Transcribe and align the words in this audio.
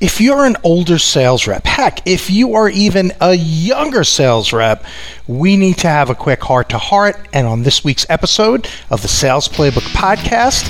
if 0.00 0.18
you're 0.18 0.46
an 0.46 0.56
older 0.64 0.98
sales 0.98 1.46
rep, 1.46 1.66
heck, 1.66 2.06
if 2.06 2.30
you 2.30 2.54
are 2.54 2.70
even 2.70 3.12
a 3.20 3.34
younger 3.34 4.02
sales 4.02 4.50
rep, 4.50 4.82
we 5.26 5.56
need 5.56 5.76
to 5.78 5.88
have 5.88 6.08
a 6.08 6.14
quick 6.14 6.42
heart 6.42 6.70
to 6.70 6.78
heart. 6.78 7.28
And 7.34 7.46
on 7.46 7.62
this 7.62 7.84
week's 7.84 8.06
episode 8.08 8.66
of 8.88 9.02
the 9.02 9.08
Sales 9.08 9.46
Playbook 9.46 9.86
Podcast, 9.92 10.64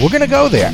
we're 0.00 0.10
going 0.10 0.20
to 0.20 0.28
go 0.28 0.48
there. 0.48 0.72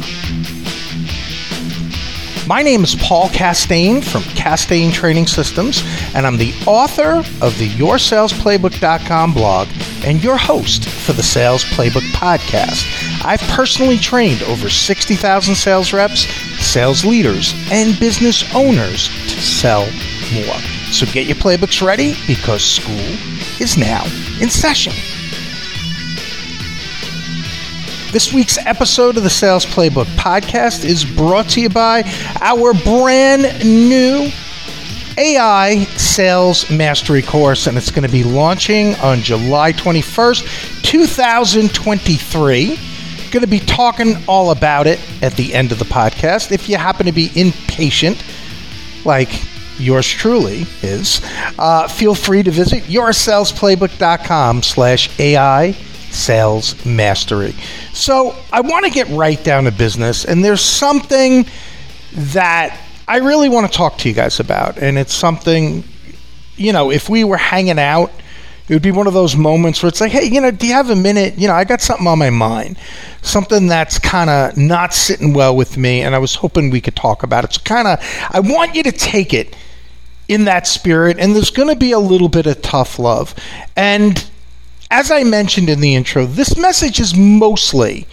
My 2.46 2.61
name 2.61 2.85
is 2.85 2.96
Paul 2.96 3.30
Castain 3.30 4.03
from 4.03 4.23
Castain 4.23 4.93
Training 4.93 5.27
Systems, 5.27 5.83
and 6.15 6.27
I'm 6.27 6.37
the 6.37 6.53
author 6.67 7.23
of 7.41 7.57
the 7.59 7.69
YourSalesPlaybook.com 7.69 9.33
blog 9.33 9.69
and 10.05 10.23
your 10.23 10.37
host 10.37 10.87
for 10.87 11.13
the 11.13 11.23
Sales 11.23 11.65
Playbook 11.65 12.07
Podcast. 12.11 12.85
I've 13.25 13.41
personally 13.43 13.97
trained 13.97 14.43
over 14.43 14.69
60,000 14.69 15.55
sales 15.55 15.93
reps, 15.93 16.27
sales 16.63 17.05
leaders, 17.05 17.55
and 17.71 17.98
business 17.98 18.45
owners 18.55 19.09
to 19.29 19.41
sell 19.41 19.84
more. 20.33 20.59
So 20.93 21.07
get 21.07 21.27
your 21.27 21.37
playbooks 21.37 21.84
ready 21.84 22.15
because 22.27 22.65
school 22.65 22.97
is 23.61 23.77
now 23.77 24.05
in 24.41 24.48
session. 24.48 24.93
This 28.12 28.33
week's 28.33 28.59
episode 28.59 29.17
of 29.17 29.23
the 29.23 29.30
Sales 29.30 29.65
Playbook 29.65 30.05
podcast 30.17 30.84
is 30.84 31.05
brought 31.05 31.48
to 31.51 31.62
you 31.62 31.70
by 31.70 32.03
our 32.41 32.75
brand 32.75 33.65
new 33.65 34.31
AI 35.17 35.84
Sales 35.97 36.70
Mastery 36.70 37.23
course, 37.23 37.67
and 37.67 37.79
it's 37.79 37.91
going 37.91 38.06
to 38.06 38.12
be 38.12 38.23
launching 38.23 38.95
on 38.97 39.20
July 39.20 39.73
21st, 39.73 40.83
2023. 40.83 42.79
Going 43.32 43.41
to 43.41 43.50
be 43.50 43.60
talking 43.60 44.16
all 44.28 44.50
about 44.50 44.86
it 44.86 45.00
at 45.22 45.32
the 45.32 45.54
end 45.54 45.72
of 45.72 45.78
the 45.78 45.86
podcast. 45.86 46.52
If 46.52 46.68
you 46.68 46.77
happen 46.77 47.06
to 47.06 47.12
be 47.12 47.30
impatient, 47.34 48.22
like 49.06 49.30
yours 49.78 50.06
truly 50.06 50.66
is, 50.83 51.22
uh, 51.58 51.89
feel 51.89 52.14
free 52.14 52.42
to 52.42 52.50
visit 52.50 52.83
yoursalesplaybook.com 52.83 54.62
slash 54.62 55.19
AI 55.19 55.72
sales 56.11 56.84
mastery. 56.84 57.55
So 57.94 58.36
I 58.52 58.61
want 58.61 58.84
to 58.84 58.91
get 58.91 59.08
right 59.08 59.42
down 59.42 59.64
to 59.64 59.72
business, 59.72 60.27
and 60.27 60.44
there's 60.44 60.61
something 60.61 61.46
that 62.12 62.78
I 63.08 63.17
really 63.17 63.48
want 63.48 63.67
to 63.67 63.74
talk 63.74 63.96
to 63.98 64.11
you 64.11 64.14
guys 64.14 64.41
about, 64.41 64.77
and 64.77 64.98
it's 64.98 65.14
something, 65.14 65.84
you 66.56 66.74
know, 66.74 66.91
if 66.91 67.08
we 67.08 67.24
were 67.24 67.39
hanging 67.39 67.78
out, 67.78 68.12
it 68.73 68.77
would 68.77 68.83
be 68.83 68.91
one 68.91 69.06
of 69.06 69.12
those 69.12 69.37
moments 69.37 69.83
where 69.83 69.89
it's 69.89 70.01
like, 70.01 70.12
hey, 70.12 70.25
you 70.25 70.41
know, 70.41 70.51
do 70.51 70.67
you 70.67 70.73
have 70.73 70.89
a 70.89 70.97
minute? 70.97 71.37
You 71.37 71.47
know, 71.47 71.53
I 71.53 71.62
got 71.62 71.83
something 71.83 72.06
on 72.06 72.19
my 72.19 72.31
mind, 72.31 72.79
something 73.20 73.67
that's 73.67 73.98
kind 73.98 74.31
of 74.31 74.56
not 74.56 74.95
sitting 74.95 75.34
well 75.34 75.55
with 75.55 75.77
me, 75.77 76.01
and 76.01 76.14
I 76.14 76.19
was 76.19 76.37
hoping 76.37 76.70
we 76.70 76.81
could 76.81 76.97
talk 76.97 77.23
about 77.23 77.45
it. 77.45 77.53
So, 77.53 77.61
kind 77.64 77.87
of, 77.87 77.98
I 78.31 78.41
want 78.41 78.75
you 78.75 78.83
to 78.84 78.91
take 78.91 79.34
it 79.34 79.55
in 80.27 80.47
that 80.47 80.67
spirit, 80.67 81.19
and 81.19 81.37
there's 81.37 81.51
going 81.51 81.69
to 81.69 81.77
be 81.77 81.92
a 81.92 81.98
little 81.98 82.31
bit 82.31 82.47
of 82.47 82.62
tough 82.62 82.98
love. 82.98 83.34
And 83.77 84.27
as 84.91 85.11
I 85.11 85.23
mentioned 85.23 85.69
in 85.69 85.83
the 85.83 85.95
intro, 85.95 86.25
this 86.25 86.57
message 86.57 86.98
is 86.98 87.14
mostly 87.14 88.07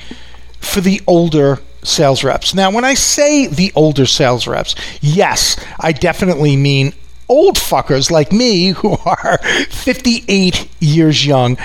for 0.59 0.81
the 0.81 1.01
older 1.07 1.59
sales 1.83 2.21
reps. 2.21 2.53
Now, 2.53 2.69
when 2.69 2.83
I 2.83 2.95
say 2.95 3.47
the 3.47 3.71
older 3.77 4.05
sales 4.05 4.45
reps, 4.45 4.75
yes, 4.99 5.55
I 5.79 5.93
definitely 5.93 6.57
mean 6.57 6.91
old 7.29 7.55
fuckers 7.55 8.11
like 8.11 8.31
me 8.31 8.69
who 8.69 8.97
are 9.05 9.37
58 9.69 10.67
years 10.79 11.25
young. 11.25 11.57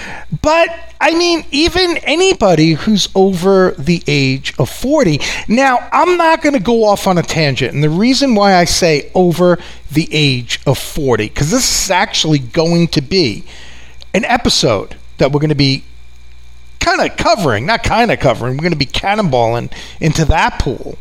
But 0.43 0.69
I 1.01 1.15
mean, 1.15 1.45
even 1.51 1.99
anybody 1.99 2.73
who's 2.73 3.09
over 3.15 3.73
the 3.73 4.03
age 4.07 4.55
of 4.59 4.71
40. 4.71 5.21
Now, 5.49 5.87
I'm 5.93 6.17
not 6.17 6.41
going 6.41 6.55
to 6.55 6.63
go 6.63 6.85
off 6.85 7.07
on 7.07 7.19
a 7.19 7.23
tangent. 7.23 7.75
And 7.75 7.83
the 7.83 7.91
reason 7.91 8.35
why 8.35 8.55
I 8.55 8.65
say 8.65 9.11
over 9.15 9.59
the 9.91 10.09
age 10.11 10.61
of 10.67 10.79
40, 10.79 11.29
because 11.29 11.51
this 11.51 11.85
is 11.85 11.91
actually 11.91 12.39
going 12.39 12.89
to 12.89 13.03
be 13.03 13.45
an 14.15 14.25
episode 14.25 14.97
that 15.19 15.33
we're 15.33 15.41
going 15.41 15.51
to 15.51 15.55
be 15.55 15.85
kind 16.81 17.01
of 17.01 17.17
covering, 17.17 17.67
not 17.67 17.83
kind 17.83 18.11
of 18.11 18.19
covering, 18.19 18.57
we're 18.57 18.63
going 18.63 18.73
to 18.73 18.79
be 18.79 18.87
cannonballing 18.87 19.73
into 20.01 20.25
that 20.27 20.59
pool 20.59 20.97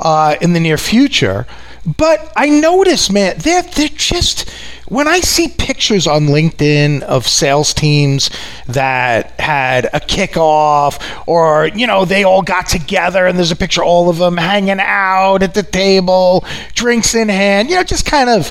uh, 0.00 0.36
in 0.40 0.52
the 0.52 0.60
near 0.60 0.78
future. 0.78 1.46
But 1.86 2.32
I 2.34 2.48
notice, 2.48 3.10
man, 3.10 3.36
they're, 3.38 3.62
they're 3.62 3.88
just, 3.88 4.50
when 4.88 5.06
I 5.06 5.20
see 5.20 5.48
pictures 5.48 6.08
on 6.08 6.26
LinkedIn 6.26 7.02
of 7.02 7.28
sales 7.28 7.72
teams 7.72 8.28
that 8.66 9.38
had 9.38 9.84
a 9.86 10.00
kickoff 10.00 11.00
or, 11.28 11.68
you 11.68 11.86
know, 11.86 12.04
they 12.04 12.24
all 12.24 12.42
got 12.42 12.66
together 12.66 13.26
and 13.26 13.38
there's 13.38 13.52
a 13.52 13.56
picture 13.56 13.84
all 13.84 14.10
of 14.10 14.18
them 14.18 14.36
hanging 14.36 14.80
out 14.80 15.44
at 15.44 15.54
the 15.54 15.62
table, 15.62 16.44
drinks 16.74 17.14
in 17.14 17.28
hand, 17.28 17.70
you 17.70 17.76
know, 17.76 17.84
just 17.84 18.04
kind 18.04 18.30
of, 18.30 18.50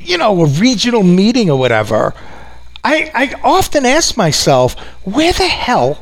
you 0.00 0.18
know, 0.18 0.42
a 0.42 0.46
regional 0.46 1.02
meeting 1.02 1.50
or 1.50 1.58
whatever. 1.58 2.12
I, 2.82 3.10
I 3.14 3.40
often 3.42 3.86
ask 3.86 4.18
myself, 4.18 4.78
where 5.04 5.32
the 5.32 5.48
hell 5.48 5.98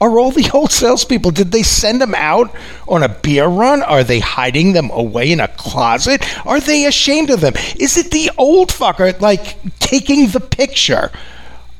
are 0.00 0.18
all 0.18 0.30
the 0.30 0.50
old 0.54 0.72
salespeople? 0.72 1.30
Did 1.30 1.52
they 1.52 1.62
send 1.62 2.00
them 2.00 2.14
out 2.14 2.54
on 2.88 3.02
a 3.02 3.08
beer 3.08 3.46
run? 3.46 3.82
Are 3.82 4.04
they 4.04 4.20
hiding 4.20 4.72
them 4.72 4.90
away 4.90 5.32
in 5.32 5.40
a 5.40 5.48
closet? 5.48 6.24
Are 6.46 6.60
they 6.60 6.86
ashamed 6.86 7.30
of 7.30 7.40
them? 7.40 7.54
Is 7.78 7.96
it 7.96 8.10
the 8.10 8.30
old 8.36 8.70
fucker 8.70 9.18
like 9.20 9.56
taking 9.78 10.28
the 10.28 10.40
picture 10.40 11.10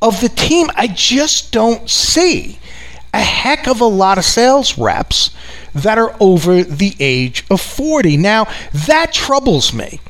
of 0.01 0.21
the 0.21 0.29
team? 0.29 0.69
I 0.75 0.89
just 0.89 1.53
don't 1.53 1.89
see 1.89 2.59
a 3.13 3.19
heck 3.19 3.69
of 3.69 3.81
a 3.81 3.87
lot 3.87 4.19
of 4.19 4.25
sales 4.25 4.77
reps 4.77 5.31
that 5.75 5.99
are 5.99 6.17
over 6.21 6.63
the 6.63 6.95
age 6.99 7.45
of 7.51 7.61
40. 7.61 8.17
Now, 8.17 8.47
that 8.73 9.13
troubles 9.13 9.73
me 9.73 10.01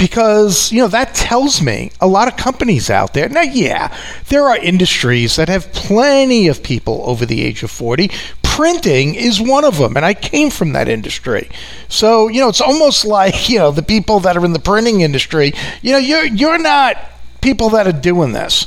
because 0.00 0.72
you 0.72 0.80
know 0.80 0.88
that 0.88 1.14
tells 1.14 1.60
me 1.60 1.92
a 2.00 2.06
lot 2.06 2.26
of 2.26 2.34
companies 2.34 2.88
out 2.88 3.12
there 3.12 3.28
now 3.28 3.42
yeah 3.42 3.94
there 4.28 4.44
are 4.44 4.56
industries 4.56 5.36
that 5.36 5.50
have 5.50 5.70
plenty 5.72 6.48
of 6.48 6.62
people 6.62 7.02
over 7.04 7.26
the 7.26 7.42
age 7.42 7.62
of 7.62 7.70
40 7.70 8.10
printing 8.42 9.14
is 9.14 9.42
one 9.42 9.62
of 9.62 9.76
them 9.76 9.98
and 9.98 10.06
i 10.06 10.14
came 10.14 10.50
from 10.50 10.72
that 10.72 10.88
industry. 10.88 11.48
So 11.88 12.28
you 12.28 12.40
know 12.40 12.48
it's 12.48 12.60
almost 12.60 13.04
like 13.18 13.48
you 13.48 13.58
know 13.58 13.70
the 13.70 13.82
people 13.82 14.20
that 14.20 14.36
are 14.36 14.44
in 14.44 14.54
the 14.54 14.58
printing 14.58 15.02
industry 15.02 15.52
you 15.82 15.92
know 15.92 15.98
you're 15.98 16.24
you're 16.24 16.58
not 16.58 16.96
people 17.40 17.70
that 17.70 17.86
are 17.86 17.92
doing 17.92 18.32
this. 18.32 18.66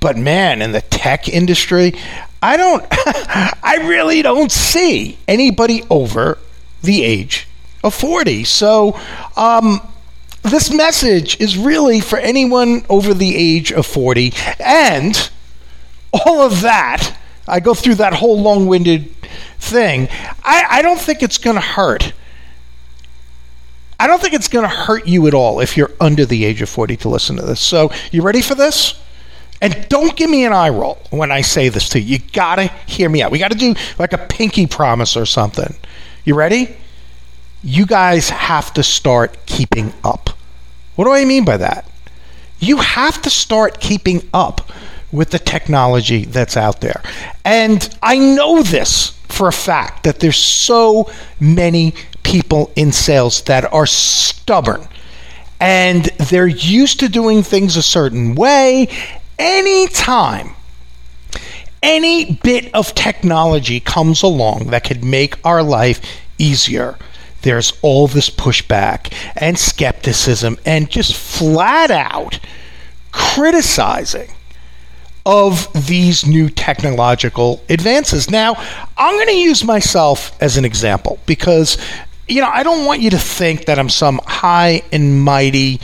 But 0.00 0.18
man 0.18 0.60
in 0.60 0.72
the 0.72 0.82
tech 0.82 1.28
industry 1.28 1.94
i 2.42 2.58
don't 2.58 2.84
i 2.90 3.78
really 3.84 4.20
don't 4.20 4.52
see 4.52 5.18
anybody 5.26 5.82
over 5.88 6.36
the 6.82 7.02
age 7.02 7.48
of 7.82 7.94
40 7.94 8.44
so 8.44 9.00
um 9.34 9.80
this 10.44 10.70
message 10.70 11.40
is 11.40 11.56
really 11.56 12.00
for 12.00 12.18
anyone 12.18 12.84
over 12.88 13.14
the 13.14 13.34
age 13.34 13.72
of 13.72 13.86
40. 13.86 14.32
And 14.60 15.30
all 16.12 16.42
of 16.42 16.60
that, 16.60 17.16
I 17.48 17.60
go 17.60 17.74
through 17.74 17.96
that 17.96 18.14
whole 18.14 18.40
long 18.40 18.66
winded 18.66 19.14
thing. 19.58 20.08
I, 20.42 20.64
I 20.68 20.82
don't 20.82 21.00
think 21.00 21.22
it's 21.22 21.38
going 21.38 21.56
to 21.56 21.62
hurt. 21.62 22.12
I 23.98 24.06
don't 24.06 24.20
think 24.20 24.34
it's 24.34 24.48
going 24.48 24.64
to 24.64 24.74
hurt 24.74 25.06
you 25.06 25.26
at 25.26 25.34
all 25.34 25.60
if 25.60 25.76
you're 25.76 25.92
under 26.00 26.26
the 26.26 26.44
age 26.44 26.60
of 26.60 26.68
40 26.68 26.96
to 26.98 27.08
listen 27.08 27.36
to 27.36 27.42
this. 27.42 27.60
So, 27.60 27.90
you 28.12 28.22
ready 28.22 28.42
for 28.42 28.54
this? 28.54 29.00
And 29.62 29.86
don't 29.88 30.14
give 30.14 30.28
me 30.28 30.44
an 30.44 30.52
eye 30.52 30.68
roll 30.68 30.98
when 31.10 31.30
I 31.32 31.40
say 31.40 31.70
this 31.70 31.88
to 31.90 32.00
you. 32.00 32.16
You 32.16 32.18
got 32.32 32.56
to 32.56 32.66
hear 32.86 33.08
me 33.08 33.22
out. 33.22 33.30
We 33.30 33.38
got 33.38 33.52
to 33.52 33.56
do 33.56 33.74
like 33.98 34.12
a 34.12 34.18
pinky 34.18 34.66
promise 34.66 35.16
or 35.16 35.24
something. 35.24 35.74
You 36.24 36.34
ready? 36.34 36.76
You 37.62 37.86
guys 37.86 38.28
have 38.28 38.74
to 38.74 38.82
start 38.82 39.46
keeping 39.46 39.94
up. 40.02 40.33
What 40.96 41.04
do 41.04 41.12
I 41.12 41.24
mean 41.24 41.44
by 41.44 41.56
that? 41.56 41.88
You 42.58 42.78
have 42.78 43.20
to 43.22 43.30
start 43.30 43.80
keeping 43.80 44.28
up 44.32 44.70
with 45.12 45.30
the 45.30 45.38
technology 45.38 46.24
that's 46.24 46.56
out 46.56 46.80
there. 46.80 47.02
And 47.44 47.96
I 48.02 48.18
know 48.18 48.62
this 48.62 49.10
for 49.28 49.48
a 49.48 49.52
fact 49.52 50.04
that 50.04 50.20
there's 50.20 50.36
so 50.36 51.10
many 51.40 51.94
people 52.22 52.72
in 52.76 52.92
sales 52.92 53.42
that 53.42 53.72
are 53.72 53.86
stubborn 53.86 54.88
and 55.60 56.04
they're 56.18 56.46
used 56.46 57.00
to 57.00 57.08
doing 57.08 57.42
things 57.42 57.76
a 57.76 57.82
certain 57.82 58.34
way. 58.34 58.88
Anytime 59.38 60.54
any 61.82 62.34
bit 62.42 62.74
of 62.74 62.94
technology 62.94 63.80
comes 63.80 64.22
along 64.22 64.68
that 64.68 64.84
could 64.84 65.04
make 65.04 65.36
our 65.44 65.62
life 65.62 66.00
easier, 66.38 66.96
there's 67.44 67.72
all 67.82 68.08
this 68.08 68.28
pushback 68.28 69.12
and 69.36 69.58
skepticism 69.58 70.58
and 70.66 70.90
just 70.90 71.14
flat 71.14 71.90
out 71.90 72.40
criticizing 73.12 74.30
of 75.24 75.72
these 75.86 76.26
new 76.26 76.50
technological 76.50 77.62
advances. 77.70 78.28
Now, 78.28 78.54
I'm 78.98 79.14
going 79.14 79.28
to 79.28 79.38
use 79.38 79.64
myself 79.64 80.36
as 80.42 80.56
an 80.56 80.64
example 80.64 81.18
because 81.24 81.78
you 82.26 82.40
know, 82.40 82.48
I 82.48 82.62
don't 82.62 82.86
want 82.86 83.02
you 83.02 83.10
to 83.10 83.18
think 83.18 83.66
that 83.66 83.78
I'm 83.78 83.90
some 83.90 84.18
high 84.24 84.82
and 84.90 85.22
mighty 85.22 85.80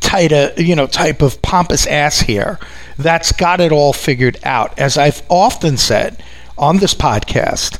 type 0.00 0.32
of, 0.32 0.58
uh, 0.58 0.60
you 0.60 0.74
know, 0.74 0.86
type 0.86 1.20
of 1.20 1.40
pompous 1.42 1.86
ass 1.86 2.20
here 2.20 2.58
that's 2.98 3.32
got 3.32 3.60
it 3.60 3.72
all 3.72 3.92
figured 3.92 4.38
out. 4.44 4.78
As 4.78 4.96
I've 4.96 5.22
often 5.28 5.76
said 5.76 6.22
on 6.56 6.78
this 6.78 6.94
podcast, 6.94 7.78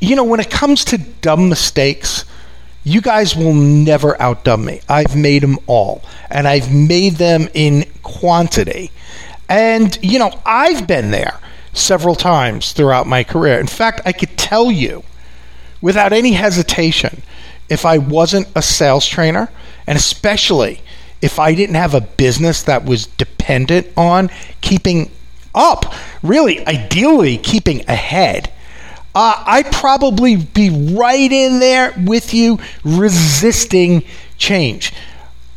you 0.00 0.16
know, 0.16 0.24
when 0.24 0.40
it 0.40 0.50
comes 0.50 0.84
to 0.86 0.98
dumb 0.98 1.48
mistakes, 1.48 2.24
you 2.84 3.00
guys 3.00 3.34
will 3.34 3.54
never 3.54 4.20
outdone 4.20 4.64
me. 4.64 4.80
I've 4.88 5.16
made 5.16 5.42
them 5.42 5.58
all, 5.66 6.02
and 6.30 6.46
I've 6.46 6.72
made 6.72 7.14
them 7.14 7.48
in 7.54 7.86
quantity. 8.02 8.90
And, 9.48 9.98
you 10.02 10.18
know, 10.18 10.38
I've 10.44 10.86
been 10.86 11.10
there 11.10 11.40
several 11.72 12.14
times 12.14 12.72
throughout 12.72 13.06
my 13.06 13.24
career. 13.24 13.58
In 13.58 13.66
fact, 13.66 14.02
I 14.04 14.12
could 14.12 14.36
tell 14.36 14.70
you 14.70 15.02
without 15.80 16.12
any 16.12 16.32
hesitation 16.32 17.22
if 17.68 17.84
I 17.84 17.98
wasn't 17.98 18.48
a 18.54 18.62
sales 18.62 19.06
trainer, 19.06 19.50
and 19.86 19.96
especially 19.96 20.80
if 21.22 21.38
I 21.38 21.54
didn't 21.54 21.76
have 21.76 21.94
a 21.94 22.00
business 22.02 22.62
that 22.62 22.84
was 22.84 23.06
dependent 23.06 23.86
on 23.96 24.30
keeping 24.60 25.10
up, 25.54 25.94
really, 26.22 26.66
ideally, 26.66 27.38
keeping 27.38 27.88
ahead. 27.88 28.52
Uh, 29.14 29.42
I'd 29.46 29.70
probably 29.70 30.36
be 30.36 30.70
right 30.94 31.30
in 31.30 31.60
there 31.60 31.94
with 31.96 32.34
you 32.34 32.58
resisting 32.82 34.02
change. 34.38 34.92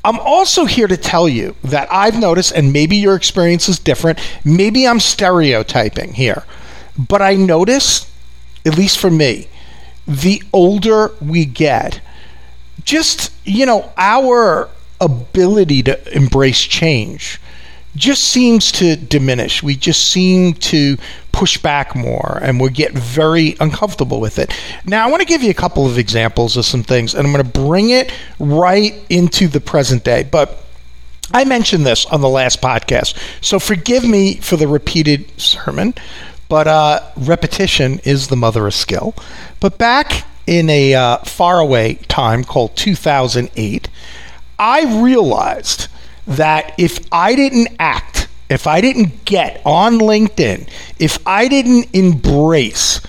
I'm 0.06 0.20
also 0.20 0.66
here 0.66 0.88
to 0.88 0.96
tell 0.96 1.28
you 1.28 1.56
that 1.64 1.92
I've 1.92 2.18
noticed, 2.18 2.54
and 2.54 2.72
maybe 2.72 2.98
your 2.98 3.16
experience 3.16 3.68
is 3.68 3.80
different, 3.80 4.20
maybe 4.46 4.88
I'm 4.88 5.00
stereotyping 5.00 6.14
here, 6.14 6.44
but 6.98 7.22
I 7.22 7.36
notice, 7.36 8.10
at 8.66 8.78
least 8.78 9.00
for 9.00 9.10
me, 9.10 9.48
the 10.08 10.42
older 10.54 11.12
we 11.20 11.46
get, 11.46 12.00
just, 12.84 13.34
you 13.44 13.66
know, 13.66 13.92
our 13.98 14.70
ability 15.02 15.84
to 15.84 16.16
embrace 16.16 16.62
change 16.62 17.40
just 17.96 18.26
seems 18.26 18.72
to 18.74 18.96
diminish. 18.96 19.64
We 19.64 19.76
just 19.76 20.12
seem 20.12 20.54
to 20.56 20.98
push 21.32 21.58
back 21.58 21.96
more 21.96 22.40
and 22.42 22.60
we 22.60 22.70
get 22.70 22.94
very 22.94 23.56
uncomfortable 23.60 24.20
with 24.20 24.40
it. 24.40 24.52
Now, 24.86 25.08
I 25.08 25.12
want 25.12 25.22
to 25.22 25.28
give 25.28 25.44
you 25.44 25.52
a 25.52 25.56
couple 25.56 25.86
of 25.86 25.98
examples 25.98 26.58
of 26.58 26.66
some 26.66 26.84
things, 26.84 27.14
and 27.14 27.26
I'm 27.26 27.34
going 27.34 27.46
to 27.46 27.60
bring 27.60 27.92
it 27.92 28.12
right 28.40 28.94
into 29.10 29.48
the 29.48 29.60
present 29.60 30.04
day. 30.04 30.24
But 30.24 30.64
I 31.32 31.44
mentioned 31.46 31.86
this 31.86 32.06
on 32.06 32.22
the 32.22 32.30
last 32.30 32.62
podcast, 32.62 33.16
so 33.42 33.60
forgive 33.60 34.08
me 34.08 34.36
for 34.38 34.56
the 34.56 34.68
repeated 34.68 35.40
sermon, 35.40 35.94
but 36.50 36.68
uh, 36.68 37.02
repetition 37.18 38.00
is 38.04 38.28
the 38.28 38.38
mother 38.38 38.66
of 38.66 38.74
skill. 38.74 39.14
But 39.60 39.78
back 39.78 40.26
in 40.48 40.70
a 40.70 40.96
uh, 40.96 41.18
faraway 41.18 41.96
time 42.08 42.44
called 42.46 42.76
2008, 42.78 43.90
I 44.58 45.02
realized 45.04 45.88
that 46.28 46.74
if 46.78 47.00
I 47.12 47.36
didn't 47.36 47.70
act, 47.80 48.28
if 48.50 48.68
I 48.68 48.82
didn't 48.82 49.26
get 49.26 49.62
on 49.66 50.00
LinkedIn, 50.00 50.70
if 51.00 51.20
I 51.26 51.48
didn't 51.48 51.94
embrace 51.94 53.02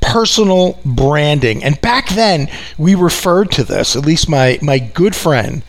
personal 0.00 0.80
branding, 0.84 1.62
and 1.62 1.80
back 1.80 2.08
then 2.10 2.48
we 2.76 2.94
referred 2.94 3.52
to 3.52 3.64
this, 3.64 3.94
at 3.94 4.04
least 4.04 4.28
my, 4.28 4.58
my 4.62 4.78
good 4.78 5.14
friend 5.14 5.62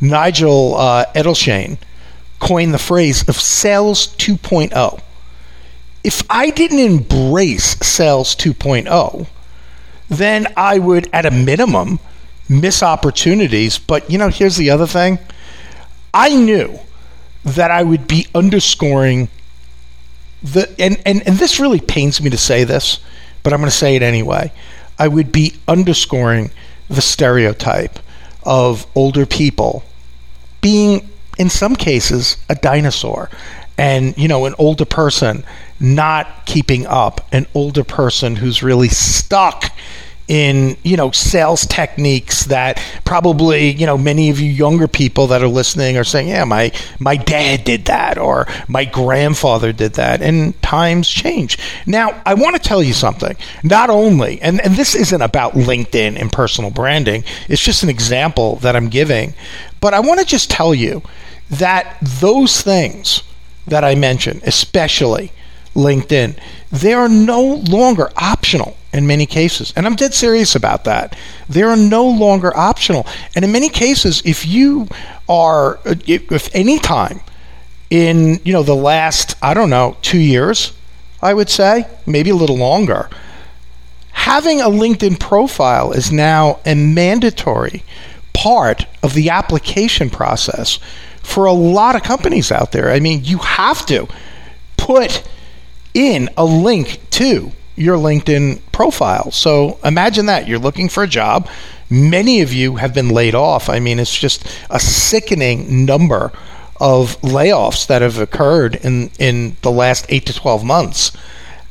Nigel 0.00 0.76
uh, 0.76 1.06
Edelshain 1.14 1.78
coined 2.38 2.72
the 2.72 2.78
phrase 2.78 3.28
of 3.28 3.36
sales 3.36 4.08
2.0. 4.16 5.00
If 6.04 6.22
I 6.30 6.50
didn't 6.50 6.78
embrace 6.78 7.76
sales 7.80 8.36
2.0, 8.36 9.26
then 10.08 10.46
I 10.56 10.78
would, 10.78 11.10
at 11.12 11.26
a 11.26 11.30
minimum, 11.30 11.98
miss 12.48 12.82
opportunities. 12.82 13.78
But 13.78 14.10
you 14.10 14.18
know, 14.18 14.28
here's 14.28 14.56
the 14.56 14.70
other 14.70 14.86
thing 14.86 15.18
I 16.18 16.34
knew 16.34 16.80
that 17.44 17.70
I 17.70 17.84
would 17.84 18.08
be 18.08 18.26
underscoring 18.34 19.28
the, 20.42 20.68
and, 20.76 21.00
and, 21.06 21.24
and 21.24 21.36
this 21.36 21.60
really 21.60 21.78
pains 21.78 22.20
me 22.20 22.28
to 22.30 22.36
say 22.36 22.64
this, 22.64 22.98
but 23.44 23.52
I'm 23.52 23.60
going 23.60 23.70
to 23.70 23.76
say 23.76 23.94
it 23.94 24.02
anyway. 24.02 24.52
I 24.98 25.06
would 25.06 25.30
be 25.30 25.54
underscoring 25.68 26.50
the 26.88 27.00
stereotype 27.00 28.00
of 28.42 28.84
older 28.96 29.26
people 29.26 29.84
being, 30.60 31.08
in 31.38 31.50
some 31.50 31.76
cases, 31.76 32.36
a 32.48 32.56
dinosaur. 32.56 33.30
And, 33.76 34.18
you 34.18 34.26
know, 34.26 34.46
an 34.46 34.56
older 34.58 34.84
person 34.84 35.44
not 35.78 36.46
keeping 36.46 36.84
up, 36.84 37.28
an 37.30 37.46
older 37.54 37.84
person 37.84 38.34
who's 38.34 38.60
really 38.60 38.88
stuck 38.88 39.72
in 40.28 40.76
you 40.82 40.96
know 40.96 41.10
sales 41.10 41.66
techniques 41.66 42.44
that 42.44 42.82
probably 43.04 43.70
you 43.72 43.86
know 43.86 43.96
many 43.96 44.28
of 44.28 44.38
you 44.38 44.50
younger 44.50 44.86
people 44.86 45.26
that 45.26 45.42
are 45.42 45.48
listening 45.48 45.96
are 45.96 46.04
saying 46.04 46.28
yeah 46.28 46.44
my 46.44 46.70
my 46.98 47.16
dad 47.16 47.64
did 47.64 47.86
that 47.86 48.18
or 48.18 48.46
my 48.68 48.84
grandfather 48.84 49.72
did 49.72 49.94
that. 49.94 50.20
And 50.20 50.60
times 50.62 51.08
change. 51.08 51.58
Now 51.86 52.20
i 52.26 52.34
want 52.34 52.56
to 52.56 52.62
tell 52.62 52.82
you 52.82 52.92
something. 52.92 53.36
Not 53.62 53.90
only 53.90 54.40
and 54.42 54.60
and 54.60 54.74
this 54.74 54.94
isn't 54.94 55.22
about 55.22 55.54
linkedin 55.54 56.20
and 56.20 56.30
personal 56.30 56.70
branding. 56.70 57.24
It's 57.48 57.62
just 57.62 57.82
an 57.82 57.88
example 57.88 58.56
that 58.56 58.76
i'm 58.76 58.88
giving. 58.88 59.34
But 59.80 59.94
i 59.94 60.00
want 60.00 60.20
to 60.20 60.26
just 60.26 60.50
tell 60.50 60.74
you 60.74 61.02
that 61.50 61.96
those 62.02 62.60
things 62.60 63.22
that 63.66 63.84
i 63.84 63.94
mentioned 63.94 64.42
especially 64.44 65.32
linkedin 65.74 66.38
they 66.70 66.92
are 66.92 67.08
no 67.08 67.42
longer 67.68 68.10
optional 68.16 68.76
in 68.92 69.06
many 69.06 69.26
cases. 69.26 69.72
And 69.76 69.86
I'm 69.86 69.96
dead 69.96 70.14
serious 70.14 70.54
about 70.54 70.84
that. 70.84 71.16
They 71.48 71.62
are 71.62 71.76
no 71.76 72.06
longer 72.08 72.56
optional. 72.56 73.06
And 73.34 73.44
in 73.44 73.52
many 73.52 73.68
cases, 73.68 74.22
if 74.24 74.46
you 74.46 74.88
are, 75.28 75.78
if 75.84 76.54
any 76.54 76.78
time 76.78 77.20
in, 77.90 78.40
you 78.44 78.52
know, 78.52 78.62
the 78.62 78.76
last, 78.76 79.36
I 79.42 79.54
don't 79.54 79.70
know, 79.70 79.96
two 80.02 80.18
years, 80.18 80.72
I 81.20 81.34
would 81.34 81.50
say, 81.50 81.86
maybe 82.06 82.30
a 82.30 82.34
little 82.34 82.56
longer, 82.56 83.10
having 84.12 84.60
a 84.60 84.68
LinkedIn 84.68 85.20
profile 85.20 85.92
is 85.92 86.12
now 86.12 86.60
a 86.64 86.74
mandatory 86.74 87.82
part 88.32 88.86
of 89.02 89.14
the 89.14 89.30
application 89.30 90.10
process 90.10 90.78
for 91.22 91.44
a 91.44 91.52
lot 91.52 91.96
of 91.96 92.02
companies 92.02 92.50
out 92.52 92.72
there. 92.72 92.90
I 92.90 93.00
mean, 93.00 93.24
you 93.24 93.38
have 93.38 93.84
to 93.86 94.08
put 94.76 95.28
in 95.92 96.30
a 96.36 96.44
link 96.44 97.00
to 97.10 97.52
your 97.78 97.96
LinkedIn 97.96 98.60
profile. 98.72 99.30
So 99.30 99.78
imagine 99.84 100.26
that 100.26 100.48
you're 100.48 100.58
looking 100.58 100.88
for 100.88 101.02
a 101.02 101.08
job. 101.08 101.48
Many 101.90 102.42
of 102.42 102.52
you 102.52 102.76
have 102.76 102.92
been 102.92 103.08
laid 103.08 103.34
off. 103.34 103.68
I 103.68 103.80
mean, 103.80 103.98
it's 103.98 104.16
just 104.16 104.46
a 104.70 104.78
sickening 104.78 105.86
number 105.86 106.32
of 106.80 107.20
layoffs 107.22 107.86
that 107.86 108.02
have 108.02 108.18
occurred 108.18 108.76
in, 108.76 109.10
in 109.18 109.56
the 109.62 109.70
last 109.70 110.06
eight 110.08 110.26
to 110.26 110.34
12 110.34 110.64
months. 110.64 111.16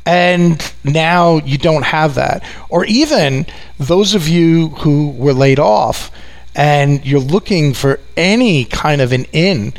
And 0.05 0.73
now 0.83 1.37
you 1.37 1.57
don't 1.57 1.85
have 1.85 2.15
that. 2.15 2.43
Or 2.69 2.85
even 2.85 3.45
those 3.77 4.15
of 4.15 4.27
you 4.27 4.69
who 4.69 5.11
were 5.11 5.33
laid 5.33 5.59
off 5.59 6.11
and 6.55 7.05
you're 7.05 7.19
looking 7.19 7.73
for 7.73 7.99
any 8.15 8.65
kind 8.65 9.01
of 9.01 9.11
an 9.11 9.25
in 9.31 9.73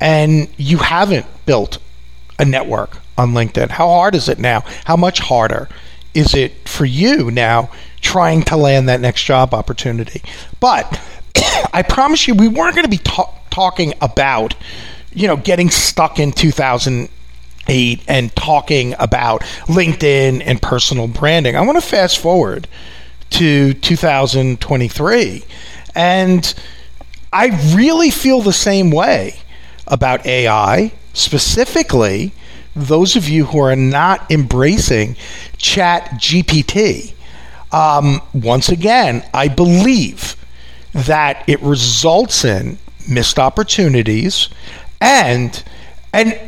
and 0.00 0.48
you 0.56 0.78
haven't 0.78 1.26
built 1.46 1.78
a 2.38 2.44
network 2.44 3.01
on 3.16 3.32
LinkedIn? 3.32 3.70
How 3.70 3.88
hard 3.88 4.14
is 4.14 4.28
it 4.28 4.38
now? 4.38 4.60
How 4.84 4.96
much 4.96 5.20
harder 5.20 5.68
is 6.14 6.34
it 6.34 6.68
for 6.68 6.84
you 6.84 7.30
now 7.30 7.70
trying 8.00 8.42
to 8.42 8.56
land 8.56 8.88
that 8.88 9.00
next 9.00 9.24
job 9.24 9.54
opportunity? 9.54 10.22
But 10.60 11.00
I 11.72 11.82
promise 11.82 12.26
you, 12.26 12.34
we 12.34 12.48
weren't 12.48 12.74
going 12.74 12.84
to 12.84 12.90
be 12.90 12.98
ta- 12.98 13.32
talking 13.50 13.94
about, 14.00 14.54
you 15.12 15.26
know, 15.26 15.36
getting 15.36 15.70
stuck 15.70 16.18
in 16.18 16.32
2008 16.32 18.02
and 18.08 18.34
talking 18.36 18.94
about 18.98 19.42
LinkedIn 19.66 20.42
and 20.44 20.60
personal 20.60 21.08
branding. 21.08 21.56
I 21.56 21.60
want 21.62 21.76
to 21.76 21.86
fast 21.86 22.18
forward 22.18 22.66
to 23.30 23.74
2023. 23.74 25.44
And 25.94 26.54
I 27.32 27.74
really 27.74 28.10
feel 28.10 28.42
the 28.42 28.52
same 28.52 28.90
way 28.90 29.36
about 29.86 30.26
AI, 30.26 30.92
specifically 31.14 32.32
those 32.74 33.16
of 33.16 33.28
you 33.28 33.46
who 33.46 33.58
are 33.60 33.76
not 33.76 34.30
embracing 34.30 35.16
Chat 35.56 36.10
GPT, 36.12 37.14
um, 37.70 38.20
once 38.32 38.68
again, 38.68 39.24
I 39.32 39.48
believe 39.48 40.36
that 40.92 41.44
it 41.46 41.60
results 41.62 42.44
in 42.44 42.78
missed 43.08 43.38
opportunities 43.38 44.48
and 45.00 45.62
and 46.12 46.38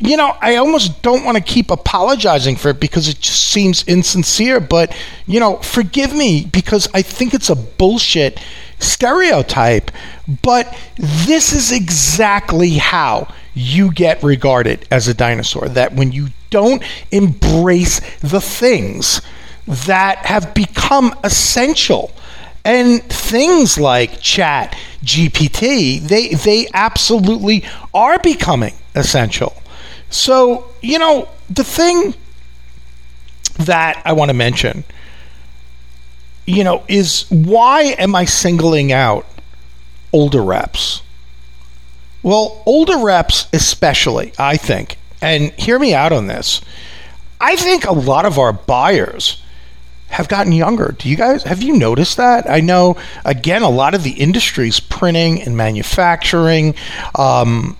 you 0.00 0.16
know, 0.16 0.36
I 0.40 0.56
almost 0.56 1.02
don't 1.02 1.24
want 1.24 1.36
to 1.38 1.42
keep 1.42 1.70
apologizing 1.70 2.54
for 2.56 2.68
it 2.70 2.78
because 2.78 3.08
it 3.08 3.20
just 3.20 3.50
seems 3.50 3.82
insincere, 3.84 4.60
but 4.60 4.96
you 5.26 5.40
know, 5.40 5.56
forgive 5.56 6.14
me 6.14 6.44
because 6.44 6.88
I 6.94 7.02
think 7.02 7.34
it's 7.34 7.50
a 7.50 7.56
bullshit 7.56 8.40
stereotype, 8.78 9.90
but 10.42 10.76
this 10.96 11.52
is 11.52 11.72
exactly 11.72 12.74
how 12.74 13.32
you 13.58 13.92
get 13.92 14.22
regarded 14.22 14.86
as 14.90 15.08
a 15.08 15.14
dinosaur. 15.14 15.68
That 15.68 15.94
when 15.94 16.12
you 16.12 16.28
don't 16.50 16.82
embrace 17.10 18.00
the 18.20 18.40
things 18.40 19.20
that 19.66 20.18
have 20.26 20.54
become 20.54 21.14
essential, 21.24 22.12
and 22.64 23.02
things 23.04 23.78
like 23.78 24.20
chat 24.20 24.76
gpt 25.04 26.00
they 26.00 26.28
they 26.30 26.66
absolutely 26.74 27.64
are 27.94 28.18
becoming 28.18 28.74
essential 28.96 29.54
so 30.10 30.68
you 30.82 30.98
know 30.98 31.28
the 31.48 31.62
thing 31.62 32.12
that 33.60 34.02
i 34.04 34.12
want 34.12 34.28
to 34.28 34.34
mention 34.34 34.82
you 36.48 36.64
know, 36.64 36.82
is 36.88 37.26
why 37.28 37.94
am 37.98 38.16
I 38.16 38.24
singling 38.24 38.90
out 38.90 39.26
older 40.14 40.40
reps? 40.40 41.02
Well, 42.22 42.62
older 42.66 42.98
reps, 42.98 43.46
especially, 43.52 44.32
I 44.38 44.56
think, 44.56 44.98
and 45.22 45.52
hear 45.52 45.78
me 45.78 45.94
out 45.94 46.12
on 46.12 46.26
this. 46.26 46.60
I 47.40 47.56
think 47.56 47.84
a 47.84 47.92
lot 47.92 48.26
of 48.26 48.38
our 48.38 48.52
buyers 48.52 49.42
have 50.08 50.28
gotten 50.28 50.52
younger. 50.52 50.94
Do 50.98 51.08
you 51.08 51.16
guys 51.16 51.42
have 51.44 51.62
you 51.62 51.76
noticed 51.76 52.16
that? 52.16 52.48
I 52.48 52.60
know 52.60 52.96
again 53.24 53.62
a 53.62 53.70
lot 53.70 53.94
of 53.94 54.02
the 54.02 54.12
industries, 54.12 54.80
printing 54.80 55.42
and 55.42 55.56
manufacturing. 55.56 56.74
Um, 57.14 57.76